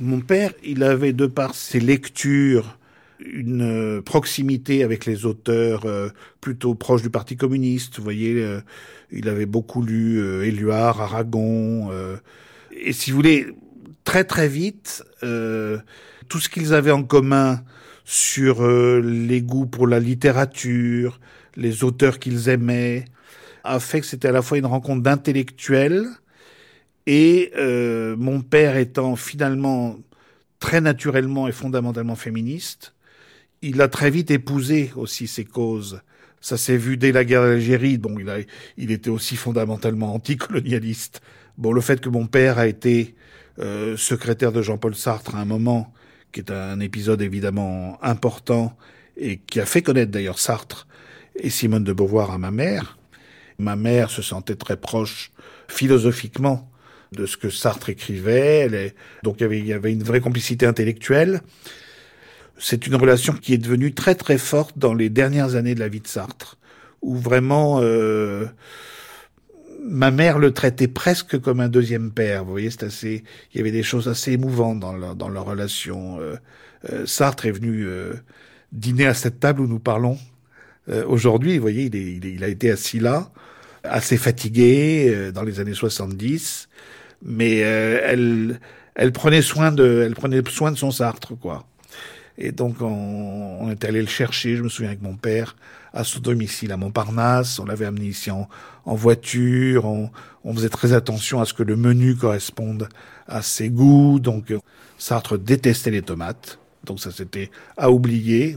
[0.00, 2.78] Mon père, il avait, de par ses lectures,
[3.20, 6.08] une euh, proximité avec les auteurs euh,
[6.40, 7.96] plutôt proches du Parti communiste.
[7.96, 8.60] Vous voyez, euh,
[9.10, 11.88] il avait beaucoup lu euh, Éluard, Aragon.
[11.90, 12.16] euh,
[12.72, 13.46] et si vous voulez,
[14.04, 15.78] très très vite, euh,
[16.28, 17.62] tout ce qu'ils avaient en commun
[18.04, 21.18] sur les goûts pour la littérature,
[21.56, 23.04] les auteurs qu'ils aimaient,
[23.64, 26.06] a fait que c'était à la fois une rencontre d'intellectuels
[27.08, 27.50] et
[28.16, 29.98] mon père étant finalement
[30.60, 32.94] très naturellement et fondamentalement féministe,
[33.66, 36.00] il a très vite épousé aussi ces causes.
[36.40, 37.98] Ça s'est vu dès la guerre d'Algérie.
[37.98, 38.36] Bon, il, a,
[38.76, 41.20] il était aussi fondamentalement anticolonialiste.
[41.58, 43.16] Bon, le fait que mon père a été
[43.58, 45.92] euh, secrétaire de Jean-Paul Sartre à un moment,
[46.30, 48.76] qui est un épisode évidemment important
[49.16, 50.86] et qui a fait connaître d'ailleurs Sartre
[51.34, 52.98] et Simone de Beauvoir à ma mère.
[53.58, 55.32] Ma mère se sentait très proche
[55.66, 56.70] philosophiquement
[57.12, 58.58] de ce que Sartre écrivait.
[58.58, 58.94] Elle est...
[59.22, 61.40] Donc il y avait une vraie complicité intellectuelle.
[62.58, 65.88] C'est une relation qui est devenue très très forte dans les dernières années de la
[65.88, 66.58] vie de Sartre,
[67.02, 68.46] où vraiment euh,
[69.86, 72.44] ma mère le traitait presque comme un deuxième père.
[72.44, 73.24] Vous voyez, c'est assez.
[73.52, 76.20] Il y avait des choses assez émouvantes dans leur, relation.
[76.20, 76.36] Euh,
[76.92, 78.14] euh, Sartre est venu euh,
[78.72, 80.18] dîner à cette table où nous parlons
[81.08, 81.56] aujourd'hui.
[81.56, 83.32] Vous voyez, il, est, il, a été assis là,
[83.82, 86.68] assez fatigué dans les années 70,
[87.24, 88.60] mais elle,
[88.94, 91.66] elle prenait soin de, elle prenait soin de son Sartre, quoi.
[92.38, 95.56] Et donc, on, on est allé le chercher, je me souviens avec mon père,
[95.92, 97.58] à son domicile à Montparnasse.
[97.58, 98.48] On l'avait amené ici en,
[98.84, 99.86] en voiture.
[99.86, 100.10] On,
[100.44, 102.88] on, faisait très attention à ce que le menu corresponde
[103.26, 104.20] à ses goûts.
[104.20, 104.52] Donc,
[104.98, 106.58] Sartre détestait les tomates.
[106.84, 108.56] Donc ça c'était à oublier.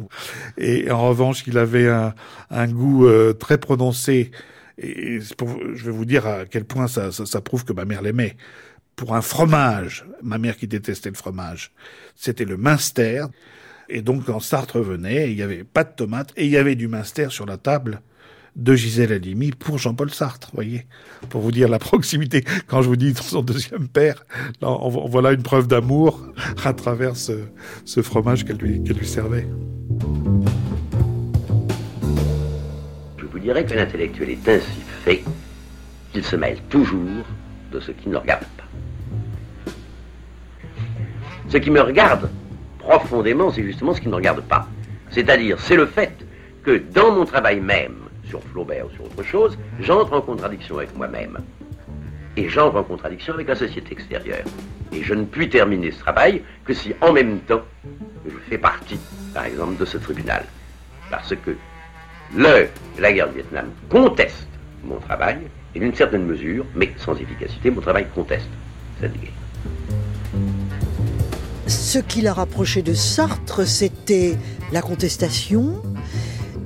[0.57, 2.13] Et en revanche, il avait un,
[2.51, 4.29] un goût euh, très prononcé.
[4.77, 8.03] Et je vais vous dire à quel point ça, ça, ça prouve que ma mère
[8.03, 8.37] l'aimait
[8.95, 11.71] pour un fromage, ma mère qui détestait le fromage,
[12.15, 13.23] c'était le Minster.
[13.89, 16.75] Et donc, quand Sartre venait, il n'y avait pas de tomates et il y avait
[16.75, 18.01] du Minster sur la table
[18.55, 20.85] de Gisèle Halimi pour Jean-Paul Sartre, voyez,
[21.29, 22.43] pour vous dire la proximité.
[22.67, 24.25] Quand je vous dis son deuxième père,
[24.61, 26.23] voilà une preuve d'amour
[26.63, 27.41] à travers ce,
[28.03, 29.47] fromage qu'elle lui, servait.
[33.17, 35.23] Je vous dirais que l'intellectuel est ainsi fait
[36.13, 37.25] qu'il se mêle toujours
[37.71, 39.71] de ce qui ne le regarde pas.
[41.49, 42.29] Ce qui me regarde
[42.97, 44.67] profondément, c'est justement ce qui ne regarde pas.
[45.11, 46.13] C'est-à-dire, c'est le fait
[46.63, 50.95] que dans mon travail même, sur Flaubert ou sur autre chose, j'entre en contradiction avec
[50.95, 51.37] moi-même.
[52.35, 54.45] Et j'entre en contradiction avec la société extérieure.
[54.91, 57.61] Et je ne puis terminer ce travail que si en même temps
[58.25, 58.99] je fais partie,
[59.33, 60.45] par exemple, de ce tribunal.
[61.11, 61.55] Parce que
[62.35, 62.67] le,
[62.99, 64.47] la guerre du Vietnam conteste
[64.83, 65.37] mon travail,
[65.75, 68.49] et d'une certaine mesure, mais sans efficacité, mon travail conteste
[68.99, 70.08] cette guerre.
[71.69, 74.35] Ce qui l'a rapproché de Sartre, c'était
[74.71, 75.83] la contestation,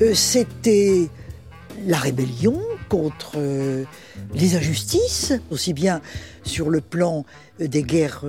[0.01, 1.10] euh, c'était
[1.86, 3.84] la rébellion contre euh,
[4.34, 5.99] les injustices, aussi bien
[6.45, 7.26] sur le plan
[7.60, 8.24] euh, des guerres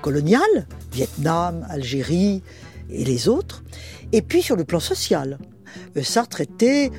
[0.00, 2.44] coloniales, Vietnam, Algérie
[2.88, 3.64] et les autres,
[4.12, 5.38] et puis sur le plan social.
[6.00, 6.92] Sartre était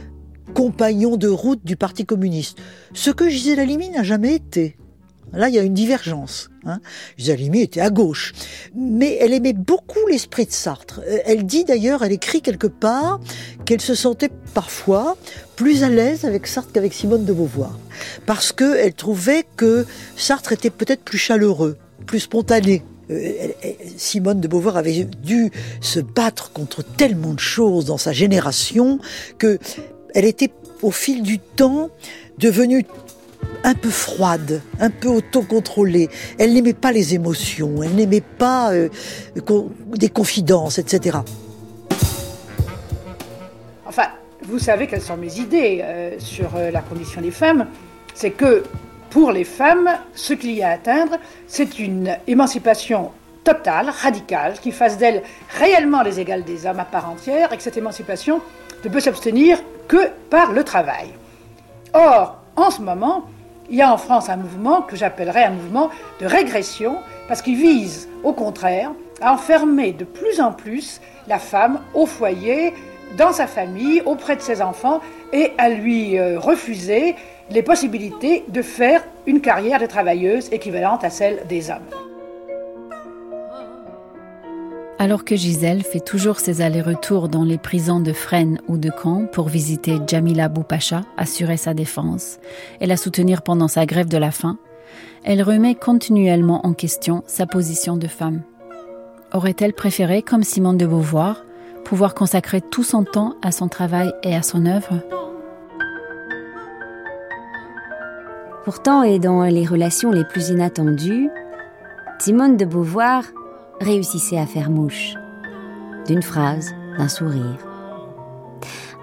[0.53, 2.57] compagnon de route du Parti communiste,
[2.93, 4.75] ce que Gisèle Halimi n'a jamais été.
[5.33, 6.49] Là, il y a une divergence.
[6.65, 6.79] Hein.
[7.17, 8.33] Était à gauche,
[8.75, 11.01] mais elle aimait beaucoup l'esprit de Sartre.
[11.07, 13.19] Euh, Elle dit d'ailleurs, elle écrit quelque part
[13.65, 15.17] qu'elle se sentait parfois
[15.55, 17.77] plus à l'aise avec Sartre qu'avec Simone de Beauvoir,
[18.25, 22.83] parce que elle trouvait que Sartre était peut-être plus chaleureux, plus spontané.
[23.09, 23.49] Euh,
[23.97, 28.99] Simone de Beauvoir avait dû se battre contre tellement de choses dans sa génération
[29.37, 29.59] que
[30.15, 31.89] elle était au fil du temps
[32.37, 32.85] devenue
[33.63, 36.09] un peu froide, un peu autocontrôlée.
[36.37, 38.89] Elle n'aimait pas les émotions, elle n'aimait pas euh,
[39.95, 41.17] des confidences, etc.
[43.85, 44.07] Enfin,
[44.43, 47.67] vous savez quelles sont mes idées euh, sur euh, la condition des femmes.
[48.13, 48.63] C'est que
[49.09, 53.11] pour les femmes, ce qu'il y a à atteindre, c'est une émancipation
[53.43, 55.21] totale, radicale, qui fasse d'elles
[55.59, 58.41] réellement les égales des hommes à part entière, et que cette émancipation
[58.83, 61.09] ne peut s'obtenir que par le travail.
[61.93, 63.25] Or, en ce moment,
[63.69, 65.89] il y a en France un mouvement que j'appellerais un mouvement
[66.19, 66.97] de régression,
[67.27, 68.91] parce qu'il vise, au contraire,
[69.21, 72.73] à enfermer de plus en plus la femme au foyer,
[73.17, 74.99] dans sa famille, auprès de ses enfants,
[75.31, 77.15] et à lui euh, refuser
[77.49, 82.12] les possibilités de faire une carrière de travailleuse équivalente à celle des hommes.
[84.99, 89.25] Alors que Gisèle fait toujours ses allers-retours dans les prisons de Fresnes ou de Caen
[89.25, 92.37] pour visiter Jamila Boupacha, assurer sa défense
[92.79, 94.57] et la soutenir pendant sa grève de la faim,
[95.23, 98.43] elle remet continuellement en question sa position de femme.
[99.33, 101.43] Aurait-elle préféré, comme Simone de Beauvoir,
[101.85, 105.01] pouvoir consacrer tout son temps à son travail et à son œuvre?
[108.63, 111.29] Pourtant, et dans les relations les plus inattendues,
[112.19, 113.23] Simone de Beauvoir
[113.79, 115.15] réussissait à faire mouche.
[116.07, 117.57] D'une phrase, d'un sourire.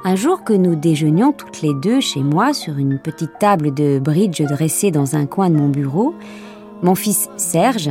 [0.05, 3.99] Un jour que nous déjeunions toutes les deux chez moi sur une petite table de
[3.99, 6.15] bridge dressée dans un coin de mon bureau,
[6.83, 7.91] mon fils Serge,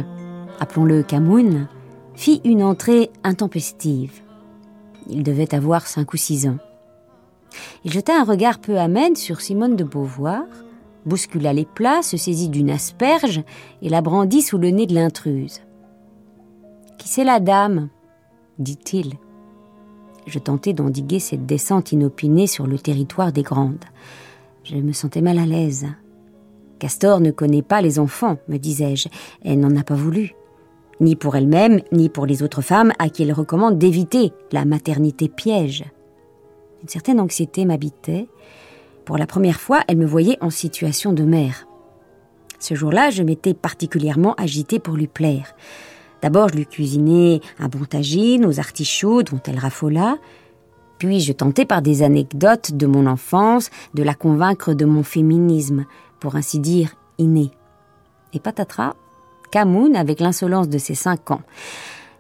[0.60, 1.68] appelons-le Camoun,
[2.16, 4.22] fit une entrée intempestive.
[5.08, 6.58] Il devait avoir cinq ou six ans.
[7.86, 10.44] Il jeta un regard peu amène sur Simone de Beauvoir,
[11.06, 13.44] bouscula les plats, se saisit d'une asperge
[13.82, 15.62] et la brandit sous le nez de l'intruse.
[17.00, 17.88] Qui c'est la dame?
[18.60, 19.14] dit-il.
[20.28, 23.86] Je tentais d'endiguer cette descente inopinée sur le territoire des Grandes.
[24.66, 25.88] Je me sentais mal à l'aise.
[26.78, 29.08] Castor ne connaît pas les enfants, me disais-je.
[29.44, 30.36] Elle n'en a pas voulu.
[31.00, 35.30] Ni pour elle-même, ni pour les autres femmes à qui elle recommande d'éviter la maternité
[35.30, 35.86] piège.
[36.82, 38.28] Une certaine anxiété m'habitait.
[39.06, 41.66] Pour la première fois, elle me voyait en situation de mère.
[42.60, 45.56] Ce jour-là, je m'étais particulièrement agitée pour lui plaire.
[46.22, 50.18] D'abord, je lui cuisinais un bon tagine aux artichauts dont elle raffola.
[50.98, 55.86] Puis je tentais par des anecdotes de mon enfance de la convaincre de mon féminisme,
[56.20, 57.52] pour ainsi dire inné.
[58.34, 58.96] Et patatras,
[59.52, 61.42] Camoun avec l'insolence de ses cinq ans.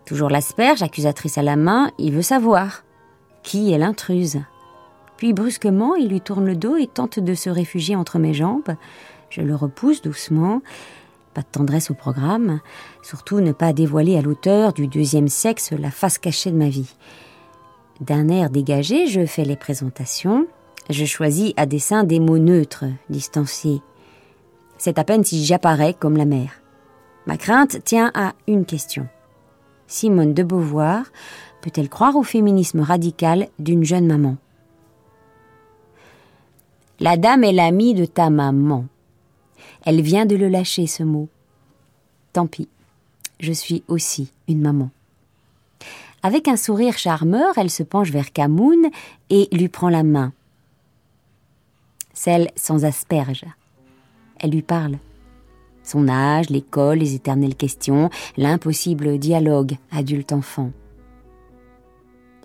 [0.06, 2.84] Toujours l'asperge, accusatrice à la main, il veut savoir
[3.43, 4.39] qui est l'intruse.
[5.18, 8.76] Puis brusquement, il lui tourne le dos et tente de se réfugier entre mes jambes.
[9.30, 10.62] Je le repousse doucement.
[11.34, 12.60] Pas de tendresse au programme.
[13.02, 16.96] Surtout ne pas dévoiler à l'auteur du deuxième sexe la face cachée de ma vie.
[18.02, 20.48] D'un air dégagé, je fais les présentations.
[20.90, 23.82] Je choisis à dessein des mots neutres, distanciés.
[24.78, 26.62] C'est à peine si j'apparais comme la mère.
[27.28, 29.08] Ma crainte tient à une question.
[29.88, 31.06] Simone de Beauvoir
[31.62, 34.38] peut-elle croire au féminisme radical d'une jeune maman?
[37.00, 38.86] La dame est l'amie de ta maman.
[39.86, 41.30] Elle vient de le lâcher, ce mot.
[42.34, 42.68] Tant pis,
[43.40, 44.90] je suis aussi une maman.
[46.22, 48.90] Avec un sourire charmeur, elle se penche vers Camoun
[49.30, 50.34] et lui prend la main.
[52.14, 53.46] Celle sans asperge.
[54.40, 54.98] Elle lui parle.
[55.84, 60.72] Son âge, l'école, les éternelles questions, l'impossible dialogue adulte-enfant.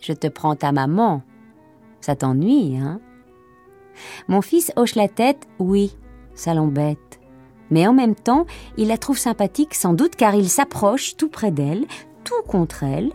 [0.01, 1.23] Je te prends ta maman.
[2.01, 3.01] Ça t'ennuie, hein?
[4.29, 5.97] Mon fils hoche la tête, oui,
[6.35, 6.99] ça l'embête.
[7.75, 8.47] Mais en même temps,
[8.77, 11.87] il la trouve sympathique sans doute car il s'approche tout près d'elle,
[12.23, 13.11] tout contre elle,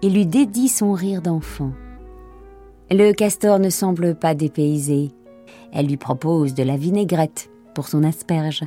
[0.00, 1.72] et lui dédie son rire d'enfant.
[2.88, 5.10] Le castor ne semble pas dépaysé.
[5.72, 8.62] Elle lui propose de la vinaigrette pour son asperge.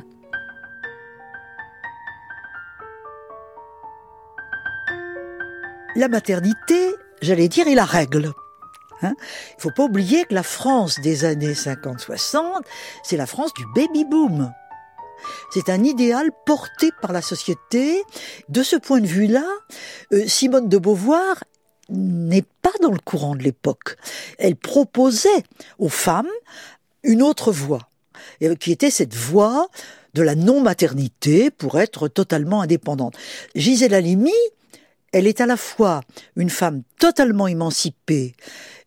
[5.96, 8.34] La maternité, j'allais dire, est la règle.
[9.00, 9.14] Hein
[9.52, 12.42] Il ne faut pas oublier que la France des années 50-60,
[13.02, 14.52] c'est la France du baby-boom.
[15.52, 18.02] C'est un idéal porté par la société.
[18.48, 19.46] De ce point de vue-là,
[20.12, 21.44] euh, Simone de Beauvoir
[21.88, 23.96] n'est pas dans le courant de l'époque.
[24.38, 25.44] Elle proposait
[25.78, 26.28] aux femmes
[27.02, 27.88] une autre voie,
[28.42, 29.68] euh, qui était cette voie
[30.14, 33.16] de la non-maternité pour être totalement indépendante.
[33.54, 34.32] Gisèle Halimi,
[35.12, 36.02] elle est à la fois
[36.36, 38.34] une femme totalement émancipée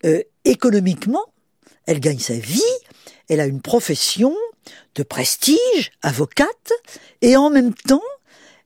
[0.06, 1.26] euh, économiquement,
[1.86, 2.62] elle gagne sa vie,
[3.30, 4.36] elle a une profession,
[4.96, 6.72] de prestige, avocate,
[7.22, 8.02] et en même temps,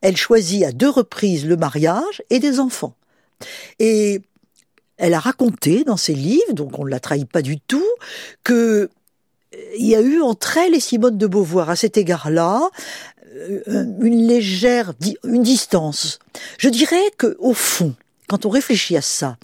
[0.02, 2.95] elle choisit à deux reprises le mariage et des enfants.
[3.80, 4.22] Et
[4.98, 7.86] elle a raconté dans ses livres, donc on ne la trahit pas du tout,
[8.43, 12.70] que euh, il y a eu entre elle et Simone de Beauvoir à cet égard-là
[13.36, 14.93] euh, une légère
[15.24, 16.20] une distance.
[16.58, 17.95] Je dirais que au fond,
[18.28, 19.38] quand on réfléchit à ça,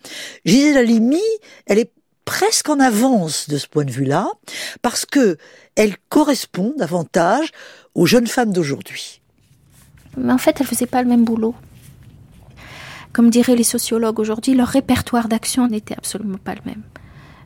[0.46, 1.22] Gisèle Halimi,
[1.68, 1.92] elle est
[2.26, 4.28] presque en avance de ce point de vue-là,
[4.82, 5.38] parce que
[5.76, 7.52] elle correspond davantage
[7.96, 9.22] aux jeunes femmes d'aujourd'hui.
[10.18, 11.56] Mais en fait, elle faisait pas le même boulot.
[13.12, 16.82] Comme diraient les sociologues aujourd'hui, leur répertoire d'action n'était absolument pas le même.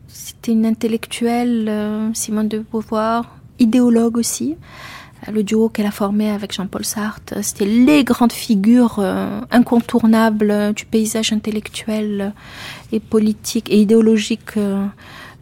[0.07, 4.55] C'était une intellectuelle, euh, Simone de Beauvoir, idéologue aussi.
[5.29, 10.85] Le duo qu'elle a formé avec Jean-Paul Sartre, c'était les grandes figures euh, incontournables du
[10.85, 12.33] paysage intellectuel
[12.91, 14.85] et politique et idéologique euh,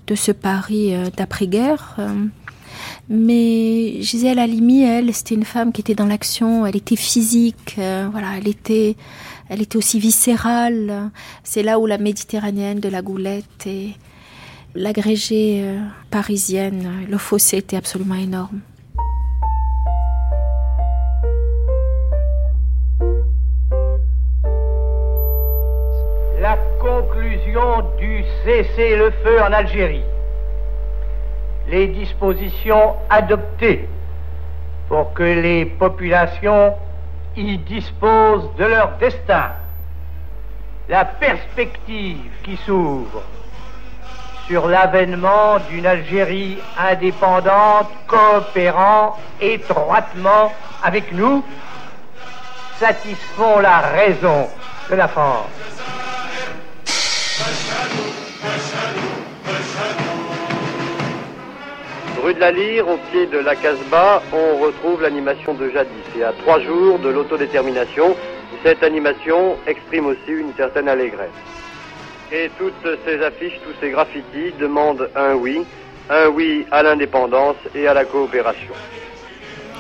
[0.08, 1.98] de ce Paris d'après-guerre.
[3.10, 8.08] Mais Gisèle Halimi, elle, c'était une femme qui était dans l'action, elle était physique, euh,
[8.12, 8.96] voilà, elle était,
[9.50, 11.12] elle était aussi viscérale.
[11.44, 13.92] C'est là où la méditerranéenne de la Goulette et
[14.74, 15.80] l'agrégée euh,
[16.10, 18.62] parisienne, le fossé était absolument énorme.
[26.42, 30.04] La conclusion du cessez-le-feu en Algérie
[31.68, 33.88] les dispositions adoptées
[34.88, 36.76] pour que les populations
[37.36, 39.52] y disposent de leur destin,
[40.88, 43.24] la perspective qui s'ouvre
[44.48, 50.52] sur l'avènement d'une Algérie indépendante coopérant étroitement
[50.84, 51.44] avec nous
[52.80, 54.48] satisfont la raison
[54.90, 55.50] de la France.
[62.26, 65.92] Rue de la Lyre, au pied de la Casbah, on retrouve l'animation de jadis.
[66.18, 68.16] Et à trois jours de l'autodétermination,
[68.64, 71.30] cette animation exprime aussi une certaine allégresse.
[72.32, 75.68] Et toutes ces affiches, tous ces graffitis demandent un oui,
[76.10, 78.74] un oui à l'indépendance et à la coopération.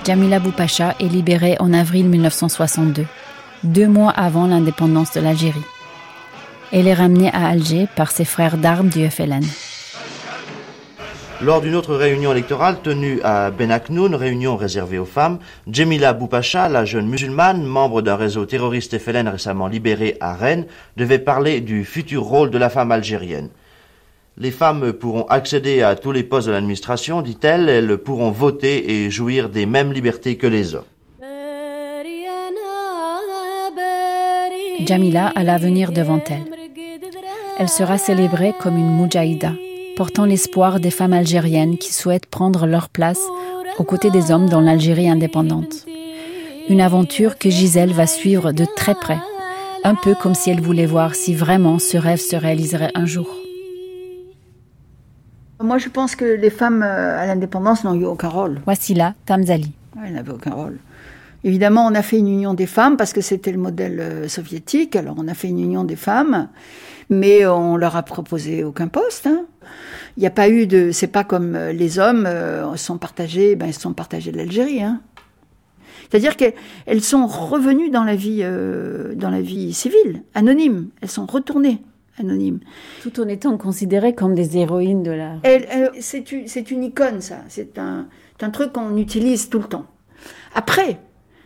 [0.06, 3.08] Jamila Boupacha est libérée en avril 1962,
[3.64, 5.66] deux mois avant l'indépendance de l'Algérie.
[6.72, 9.41] Elle est ramenée à Alger par ses frères d'armes du FLN.
[11.42, 16.86] Lors d'une autre réunion électorale tenue à Benaknoun, réunion réservée aux femmes, Djemila Boupacha, la
[16.86, 20.66] jeune musulmane, membre d'un réseau terroriste FLN récemment libéré à Rennes,
[20.96, 23.50] devait parler du futur rôle de la femme algérienne.
[24.38, 29.10] Les femmes pourront accéder à tous les postes de l'administration, dit-elle, elles pourront voter et
[29.10, 30.84] jouir des mêmes libertés que les hommes.
[34.86, 36.44] Jamila a l'avenir devant elle.
[37.58, 39.54] Elle sera célébrée comme une mujaïda,
[39.96, 43.22] portant l'espoir des femmes algériennes qui souhaitent prendre leur place
[43.78, 45.86] aux côtés des hommes dans l'Algérie indépendante.
[46.70, 49.20] Une aventure que Gisèle va suivre de très près,
[49.84, 53.28] un peu comme si elle voulait voir si vraiment ce rêve se réaliserait un jour.
[55.62, 58.62] Moi, je pense que les femmes euh, à l'indépendance n'ont eu aucun rôle.
[58.66, 59.72] Voici là Tamzali.
[60.06, 60.78] elles n'avaient aucun rôle.
[61.46, 64.96] Évidemment, on a fait une union des femmes parce que c'était le modèle euh, soviétique.
[64.96, 66.50] Alors, on a fait une union des femmes,
[67.10, 69.28] mais on leur a proposé aucun poste.
[69.28, 69.45] Hein.
[70.18, 70.91] Il n'y a pas eu de.
[70.91, 72.28] C'est pas comme euh, les hommes
[72.76, 73.56] sont partagés.
[73.56, 74.82] Ben, ils sont partagés de l'Algérie.
[74.82, 75.01] Hein.
[76.10, 78.43] C'est-à-dire qu'elles sont revenues dans la vie,
[79.16, 80.89] dans la vie civile, anonymes.
[81.01, 81.82] Elles sont retournées
[82.20, 82.60] anonyme.
[83.01, 85.39] Tout en étant considérées comme des héroïnes de l'art.
[85.99, 87.39] C'est une icône, ça.
[87.47, 88.08] C'est un,
[88.41, 89.86] un, truc qu'on utilise tout le temps.
[90.53, 90.99] Après,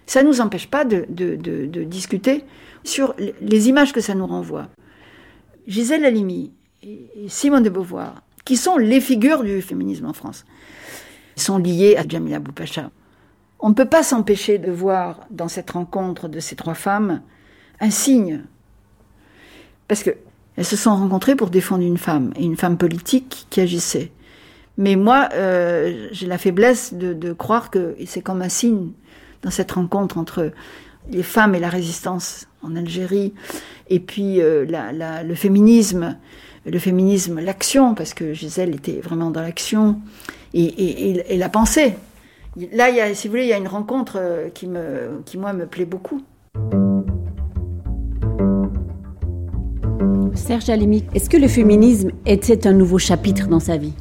[0.06, 2.44] ça ne nous empêche pas de, de, de, discuter
[2.84, 4.68] sur les images que ça nous renvoie.
[5.68, 6.52] Gisèle Halimi
[6.84, 10.46] et Simone de Beauvoir, qui sont les figures du féminisme en France,
[11.36, 12.92] sont liées à Jamila Boupacha.
[13.60, 17.22] On ne peut pas s'empêcher de voir dans cette rencontre de ces trois femmes
[17.80, 18.44] un signe.
[19.88, 20.12] Parce que
[20.56, 24.12] elles se sont rencontrées pour défendre une femme, et une femme politique qui agissait.
[24.78, 28.92] Mais moi, euh, j'ai la faiblesse de, croire que c'est comme un signe
[29.42, 30.52] dans cette rencontre entre
[31.12, 33.34] les femmes et la résistance en Algérie,
[33.90, 34.66] et puis euh,
[35.24, 36.18] le féminisme,
[36.66, 40.00] le féminisme, l'action, parce que Gisèle était vraiment dans l'action,
[40.54, 41.96] et, la pensée.
[42.74, 44.68] Là, si vous voulez, il y a une rencontre euh, qui,
[45.26, 46.22] qui moi, me plaît beaucoup.
[50.34, 53.94] Serge Alimi, est-ce que le féminisme était un nouveau chapitre dans sa vie?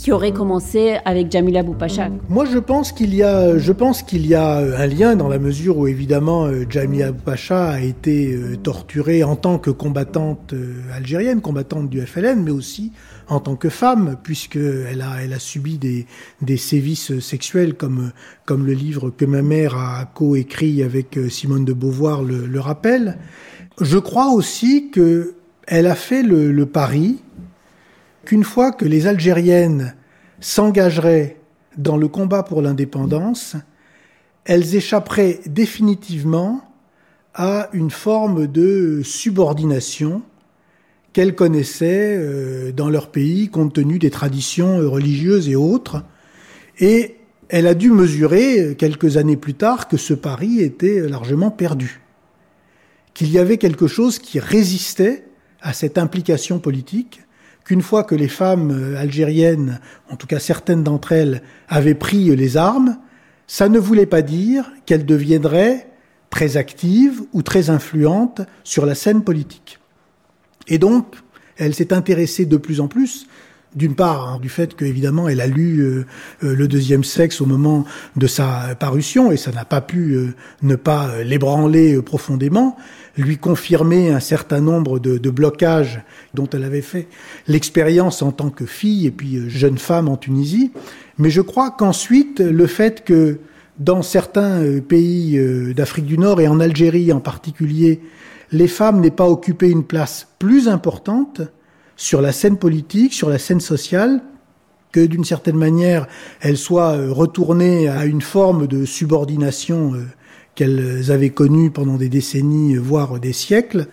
[0.00, 4.26] Qui aurait commencé avec Jamila Boupacha Moi, je pense qu'il y a, je pense qu'il
[4.26, 8.56] y a un lien dans la mesure où évidemment euh, Jamila Boupacha a été euh,
[8.56, 12.92] torturée en tant que combattante euh, algérienne, combattante du FLN, mais aussi
[13.28, 18.12] en tant que femme, puisqu'elle a, elle a subi des, sévices sexuels, comme,
[18.46, 23.18] comme le livre que ma mère a coécrit avec Simone de Beauvoir le, le rappelle.
[23.82, 25.34] Je crois aussi que
[25.70, 27.18] elle a fait le, pari
[28.30, 29.96] qu'une fois que les Algériennes
[30.38, 31.38] s'engageraient
[31.76, 33.56] dans le combat pour l'indépendance,
[34.44, 36.62] elles échapperaient définitivement
[37.34, 40.22] à une forme de subordination
[41.12, 46.04] qu'elles connaissaient euh, dans leur pays compte tenu des traditions religieuses et autres.
[46.78, 47.16] Et
[47.48, 52.00] elle a dû mesurer quelques années plus tard que ce pari était largement perdu,
[53.12, 55.24] qu'il y avait quelque chose qui résistait
[55.60, 57.22] à cette implication politique,
[57.64, 59.80] qu'une fois que les femmes euh, algériennes,
[60.10, 62.98] en tout cas certaines d'entre elles, avaient pris les armes,
[63.46, 65.88] ça ne voulait pas dire qu'elles deviendraient
[66.30, 69.78] très actives ou très influentes sur la scène politique.
[70.68, 71.16] Et donc,
[71.56, 73.26] elle s'est intéressée de plus en plus
[73.74, 76.04] d'une part, hein, du fait qu'évidemment, elle a lu euh,
[76.42, 77.84] euh, Le deuxième sexe au moment
[78.16, 82.76] de sa parution, et ça n'a pas pu ne pas l'ébranler profondément,
[83.16, 86.02] lui confirmer un certain nombre de, blocages
[86.34, 87.06] dont elle avait fait
[87.46, 90.72] l'expérience en tant que fille et puis euh, jeune femme en Tunisie.
[91.18, 93.38] Mais je crois qu'ensuite, le fait que
[93.78, 98.00] dans certains euh, pays euh, d'Afrique du Nord et en Algérie en particulier,
[98.52, 101.42] les femmes n'aient pas occupé une place plus importante
[101.96, 104.22] sur la scène politique, sur la scène sociale,
[104.90, 106.08] que d'une certaine manière,
[106.40, 109.92] elles soient retournées à une forme de subordination
[110.60, 113.86] qu'elles avaient connu pendant des décennies, voire des siècles,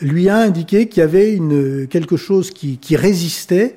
[0.00, 3.76] lui a indiqué qu'il y avait une, quelque chose qui, qui résistait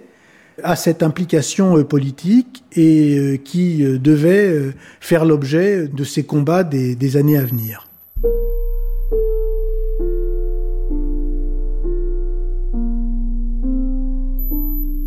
[0.64, 6.64] à cette implication euh, politique et euh, qui euh, devait faire l'objet de ces combats
[6.64, 7.88] des, des années à venir.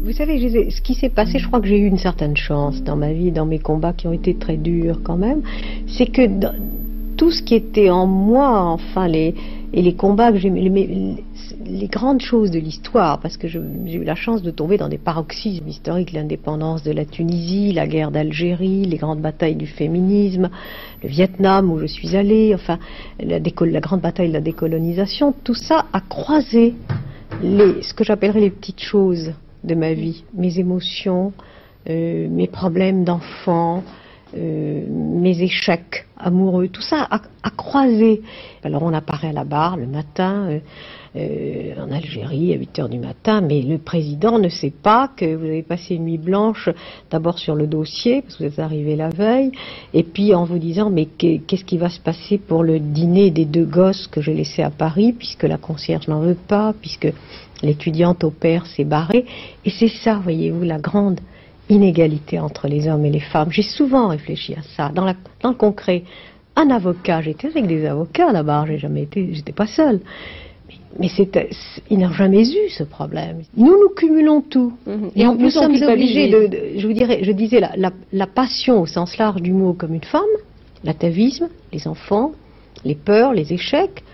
[0.02, 2.94] Vous savez, ce qui s'est passé, je crois que j'ai eu une certaine chance dans
[2.94, 5.42] ma vie, dans mes combats qui ont été très durs quand même,
[5.88, 6.22] c'est que
[7.24, 9.34] tout ce qui était en moi, enfin les
[9.72, 11.16] et les combats que j'ai les,
[11.64, 13.60] les, grandes choses de l'histoire, parce que j'ai
[13.94, 18.10] eu la chance de tomber dans des paroxysmes historiques, l'indépendance de la Tunisie, la guerre
[18.10, 20.50] d'Algérie, les grandes batailles du féminisme,
[21.02, 22.78] le Vietnam où je suis allée, enfin
[23.18, 26.74] la, grande bataille de la décolonisation, tout ça a croisé
[27.42, 29.32] les, ce que j'appellerais les petites choses
[29.64, 31.32] de ma vie, mes émotions,
[31.88, 33.82] euh, mes problèmes d'enfant,
[34.36, 37.20] euh, mes échecs amoureux, tout ça a,
[37.50, 38.22] croisé.
[38.62, 40.58] Alors on apparaît à la barre le matin euh,
[41.16, 45.34] euh, en Algérie à 8 heures du matin, mais le président ne sait pas que
[45.36, 46.68] vous avez passé une nuit blanche
[47.10, 49.52] d'abord sur le dossier, parce que vous êtes arrivé la veille,
[49.92, 53.44] et puis en vous disant mais qu'est-ce qui va se passer pour le dîner des
[53.44, 57.12] deux gosses que j'ai laissé à Paris, puisque la concierge n'en veut pas, puisque
[57.62, 59.26] l'étudiante au père s'est barrée.
[59.64, 61.20] Et c'est ça, voyez-vous, la grande
[61.68, 63.50] inégalité entre les hommes et les femmes.
[63.50, 64.90] J'ai souvent réfléchi à ça.
[64.94, 66.04] Dans, la, dans le concret,
[66.56, 70.00] un avocat, j'étais avec des avocats là-bas, j'ai jamais été, j'étais pas seule.
[70.98, 71.08] Mais,
[71.90, 73.42] ils n'ont jamais eu ce problème.
[73.56, 74.74] Nous, nous cumulons tout.
[74.86, 75.10] Mhm.
[75.16, 78.26] Et en plus, nous sommes obligés de, je vous dirais, je disais la, la, la,
[78.28, 80.22] passion au sens large du mot comme une femme,
[80.84, 82.32] l'atavisme, les enfants,
[82.84, 84.04] les peurs, les échecs,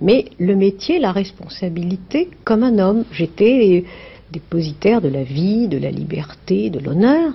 [0.00, 3.04] mais le métier, la responsabilité comme un homme.
[3.12, 3.84] J'étais
[4.32, 7.32] dépositaires de la vie, de la liberté, de l'honneur,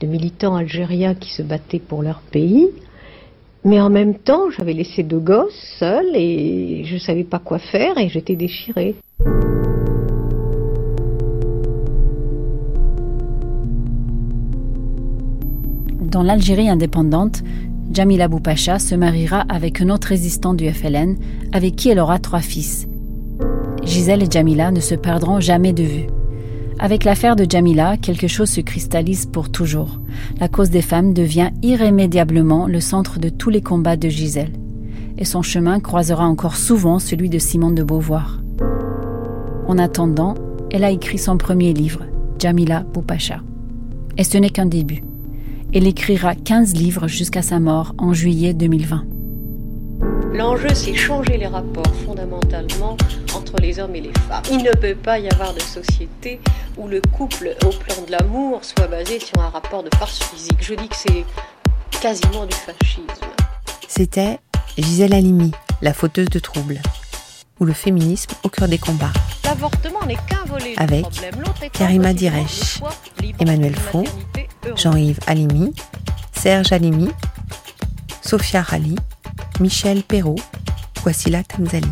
[0.00, 2.68] de militants algériens qui se battaient pour leur pays.
[3.64, 7.58] Mais en même temps, j'avais laissé deux gosses seuls et je ne savais pas quoi
[7.58, 8.94] faire et j'étais déchirée.
[16.00, 17.42] Dans l'Algérie indépendante,
[17.92, 21.16] Jamila Boupacha se mariera avec un autre résistant du FLN
[21.52, 22.86] avec qui elle aura trois fils.
[23.82, 26.06] Gisèle et Jamila ne se perdront jamais de vue.
[26.84, 30.00] Avec l'affaire de Jamila, quelque chose se cristallise pour toujours.
[30.38, 34.52] La cause des femmes devient irrémédiablement le centre de tous les combats de Gisèle.
[35.16, 38.38] Et son chemin croisera encore souvent celui de Simone de Beauvoir.
[39.66, 40.34] En attendant,
[40.70, 42.04] elle a écrit son premier livre,
[42.38, 43.40] Jamila Boupacha.
[44.18, 45.02] Et ce n'est qu'un début.
[45.72, 49.13] Elle écrira 15 livres jusqu'à sa mort en juillet 2020.
[50.34, 52.96] L'enjeu, c'est changer les rapports fondamentalement
[53.36, 54.42] entre les hommes et les femmes.
[54.50, 56.40] Il ne peut pas y avoir de société
[56.76, 60.56] où le couple au plan de l'amour soit basé sur un rapport de force physique.
[60.60, 61.24] Je dis que c'est
[62.00, 63.04] quasiment du fascisme.
[63.86, 64.40] C'était
[64.76, 66.80] Gisèle Halimi, la fauteuse de troubles,
[67.60, 69.12] ou le féminisme au cœur des combats.
[69.44, 71.06] L'avortement n'est qu'un volet Avec
[71.72, 72.80] Karima Diresh,
[73.38, 74.02] Emmanuel Faux,
[74.74, 75.72] Jean-Yves Halimi,
[76.32, 77.10] Serge Halimi,
[78.20, 78.96] Sophia Rali,
[79.60, 80.40] Michel Perrault,
[81.04, 81.90] Wassila Tanzali,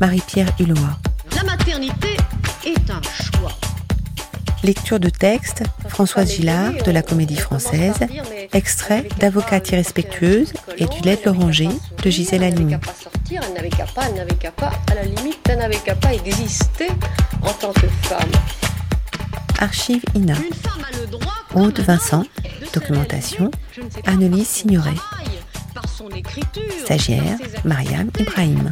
[0.00, 0.74] Marie-Pierre Hulot.
[1.34, 2.16] La maternité
[2.64, 3.52] est un choix.
[4.62, 7.98] Lecture de texte, Françoise Gillard de la Comédie Française,
[8.52, 11.68] extrait d'Avocate irrespectueuse et du lait l'oranger
[12.02, 12.76] de Gisèle Halimi.
[13.30, 16.14] Elle n'avait qu'à pas, elle n'avait qu'à pas, à la limite, elle n'avait qu'à pas
[16.14, 16.88] exister
[17.42, 18.30] en tant que femme.
[19.58, 20.34] Archive INA.
[21.54, 22.24] Aude Vincent,
[22.72, 23.50] documentation,
[24.06, 24.94] Annelise Signoret.
[26.84, 28.70] Stagiaire, Mariam Ibrahim.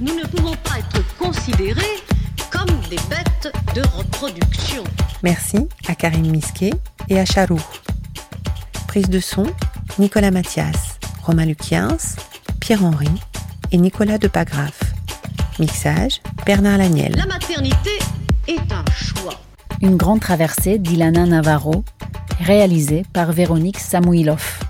[0.00, 2.02] Nous ne pouvons pas être considérés
[2.50, 4.84] comme des bêtes de reproduction.
[5.22, 6.72] Merci à Karim Misquet
[7.08, 7.60] et à Charou.
[8.86, 9.46] Prise de son,
[9.98, 11.96] Nicolas Mathias, Romain Luquiens,
[12.60, 13.10] Pierre-Henri
[13.70, 14.80] et Nicolas Depagraf.
[15.58, 17.14] Mixage, Bernard Laniel.
[17.16, 17.98] La maternité
[18.48, 19.40] est un choix.
[19.80, 21.84] Une grande traversée d'Ilana Navarro,
[22.40, 24.60] réalisée par Véronique Samouilov.